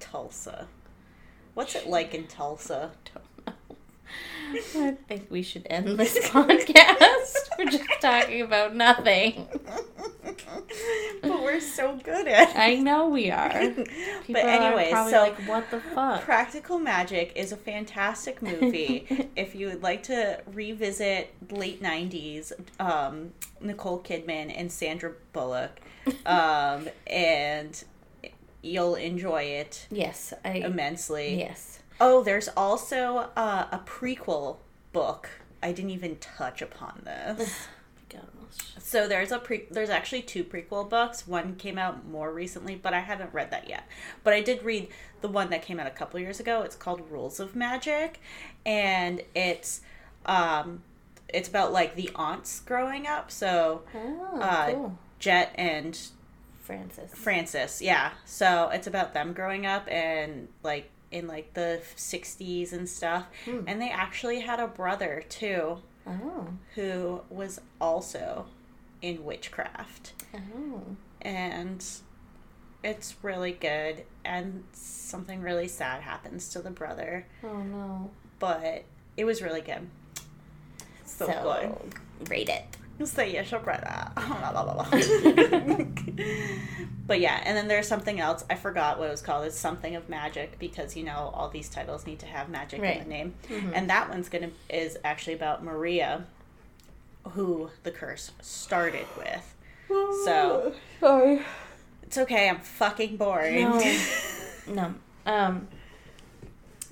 [0.00, 0.66] Tulsa.
[1.54, 2.90] What's it like in Tulsa?
[3.46, 3.52] I
[4.52, 4.88] Don't know.
[4.88, 7.36] I think we should end this podcast.
[7.56, 9.46] We're just talking about nothing.
[11.32, 12.56] but we're so good at it.
[12.56, 13.48] I know we are.
[14.30, 16.22] But anyway, are so like, what the fuck?
[16.22, 19.28] Practical Magic is a fantastic movie.
[19.36, 25.80] if you would like to revisit late 90s um, Nicole Kidman and Sandra Bullock,
[26.26, 27.82] um, and
[28.62, 30.54] you'll enjoy it Yes, I.
[30.58, 31.38] immensely.
[31.38, 31.80] Yes.
[32.00, 34.58] Oh, there's also uh, a prequel
[34.92, 35.30] book.
[35.62, 37.66] I didn't even touch upon this.
[38.78, 41.26] So there's a pre there's actually two prequel books.
[41.26, 43.84] One came out more recently, but I haven't read that yet.
[44.24, 44.88] But I did read
[45.20, 46.62] the one that came out a couple years ago.
[46.62, 48.20] It's called Rules of Magic
[48.64, 49.80] and it's
[50.26, 50.82] um
[51.28, 53.30] it's about like the aunts growing up.
[53.30, 54.98] So Oh, Uh, cool.
[55.18, 55.98] Jet and
[56.60, 57.12] Frances.
[57.14, 58.12] Frances, yeah.
[58.24, 63.26] So it's about them growing up and like in like the 60s and stuff.
[63.44, 63.60] Hmm.
[63.66, 65.78] And they actually had a brother too
[66.08, 66.48] Oh.
[66.74, 68.46] who was also
[69.02, 70.12] in witchcraft.
[70.34, 70.82] Oh.
[71.22, 71.84] And
[72.82, 78.10] It's really good, and something really sad happens to the brother, Oh no.
[78.38, 78.84] but
[79.16, 79.88] it was really good.
[81.04, 82.30] So, good.
[82.30, 82.64] rate it.
[83.04, 84.10] Say yes, brother.
[87.06, 88.44] but yeah, and then there's something else.
[88.50, 89.46] I forgot what it was called.
[89.46, 92.98] It's something of magic because you know all these titles need to have magic in
[93.04, 93.72] the name, Mhm.
[93.74, 96.24] and that one's gonna is actually about Maria,
[97.30, 99.54] who the curse started with.
[99.88, 101.42] So sorry.
[102.02, 102.48] it's okay.
[102.48, 103.62] I'm fucking boring.
[103.70, 103.80] No.
[104.68, 104.94] No.
[105.24, 105.66] Um.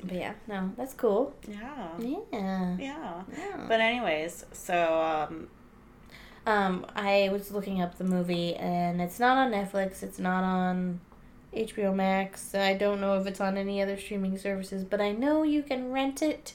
[0.02, 1.34] But yeah, no, that's cool.
[1.46, 1.88] yeah.
[1.98, 2.76] Yeah.
[2.78, 3.22] Yeah.
[3.36, 3.64] yeah.
[3.68, 5.48] But anyways, so um,
[6.46, 10.02] Um, I was looking up the movie, and it's not on Netflix.
[10.02, 11.00] It's not on
[11.52, 12.54] HBO Max.
[12.54, 15.90] I don't know if it's on any other streaming services, but I know you can
[15.90, 16.54] rent it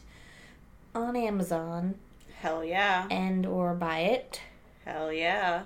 [0.96, 1.96] on Amazon
[2.42, 4.42] hell yeah, and or buy it.
[4.86, 5.64] hell yeah.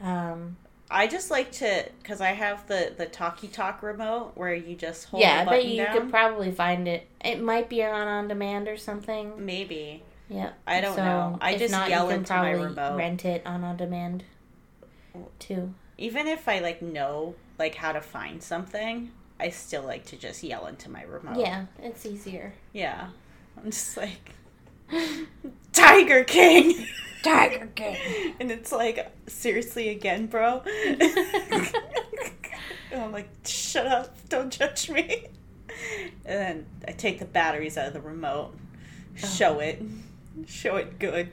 [0.00, 0.56] Um,
[0.90, 5.06] I just like to because I have the the talkie talk remote where you just
[5.06, 5.96] hold yeah, I the bet button you down.
[5.96, 7.06] could probably find it.
[7.24, 9.44] It might be on on demand or something.
[9.44, 11.38] Maybe Yeah, I don't so know.
[11.40, 12.96] I just not, yell into my remote.
[12.96, 14.24] Rent it on on demand
[15.38, 15.74] too.
[15.96, 19.10] even if I like know like how to find something,
[19.40, 21.38] I still like to just yell into my remote.
[21.38, 22.52] Yeah, it's easier.
[22.72, 23.08] yeah.
[23.56, 24.34] I'm just like
[25.72, 26.86] Tiger King.
[27.24, 28.34] Tiger King.
[28.38, 30.62] and it's like seriously again, bro.
[30.86, 31.72] and
[32.92, 35.26] I'm like, shut up, don't judge me.
[36.24, 38.54] And then I take the batteries out of the remote,
[39.16, 39.82] show it,
[40.46, 41.30] show it good.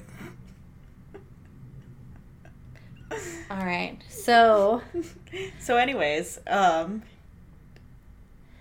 [3.51, 4.81] All right, so
[5.59, 7.03] So, anyways, um,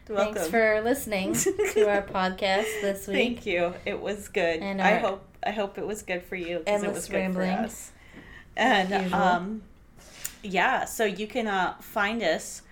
[0.08, 0.34] welcome.
[0.34, 3.16] thanks for listening to our podcast this week.
[3.16, 3.74] Thank you.
[3.84, 4.60] It was good.
[4.60, 7.42] And I hope I hope it was good for you because it was good for
[7.42, 7.92] us.
[8.56, 9.62] And um,
[10.42, 12.62] yeah, so you can uh, find us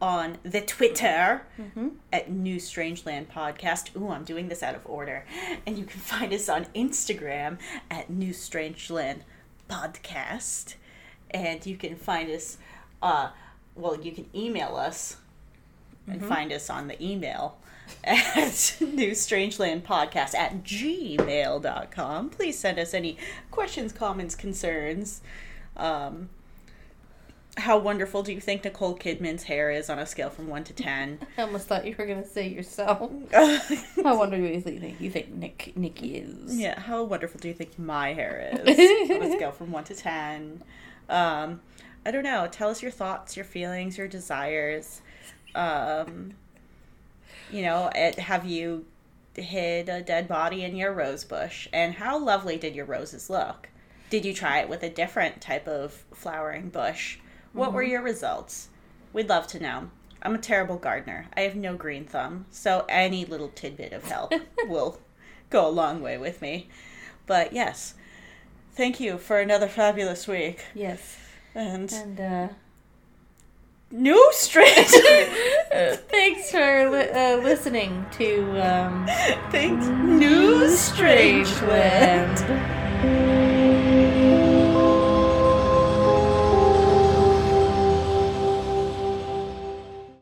[0.00, 1.88] on the Twitter Mm-hmm.
[2.12, 3.94] at New Strangeland Podcast.
[4.00, 5.24] Ooh, I'm doing this out of order.
[5.66, 7.58] And you can find us on Instagram
[7.90, 9.20] at New Strangeland
[9.68, 10.74] Podcast.
[11.30, 12.56] And you can find us,
[13.02, 13.30] uh,
[13.74, 15.16] well, you can email us
[16.06, 17.58] and find us on the email
[18.04, 22.30] at New Strangeland Podcast at gmail.com.
[22.30, 23.16] Please send us any
[23.50, 25.20] questions, comments, concerns.
[25.76, 26.30] Um,
[27.56, 30.72] how wonderful do you think Nicole Kidman's hair is on a scale from 1 to
[30.72, 31.18] 10?
[31.38, 33.10] I almost thought you were gonna say yourself.
[33.34, 36.58] I wonder who you think you think Nick Nikki is.
[36.58, 39.94] Yeah, how wonderful do you think my hair is on a scale from one to
[39.94, 40.62] ten?
[41.08, 41.60] Um,
[42.06, 42.48] I don't know.
[42.50, 45.02] Tell us your thoughts, your feelings, your desires.
[45.54, 46.34] Um,
[47.50, 48.86] you know, it, have you
[49.34, 51.68] hid a dead body in your rose bush?
[51.72, 53.68] And how lovely did your roses look?
[54.08, 57.18] Did you try it with a different type of flowering bush?
[57.52, 58.68] What were your results?
[59.12, 59.90] We'd love to know.
[60.22, 61.26] I'm a terrible gardener.
[61.36, 64.32] I have no green thumb, so any little tidbit of help
[64.68, 65.00] will
[65.48, 66.68] go a long way with me.
[67.26, 67.94] But yes,
[68.74, 70.60] thank you for another fabulous week.
[70.74, 71.16] Yes.
[71.54, 72.48] And And uh,
[73.90, 74.88] new strange.
[76.08, 79.06] thanks for li- uh, listening to um,
[79.50, 83.79] Thanks, new strange Strangeland.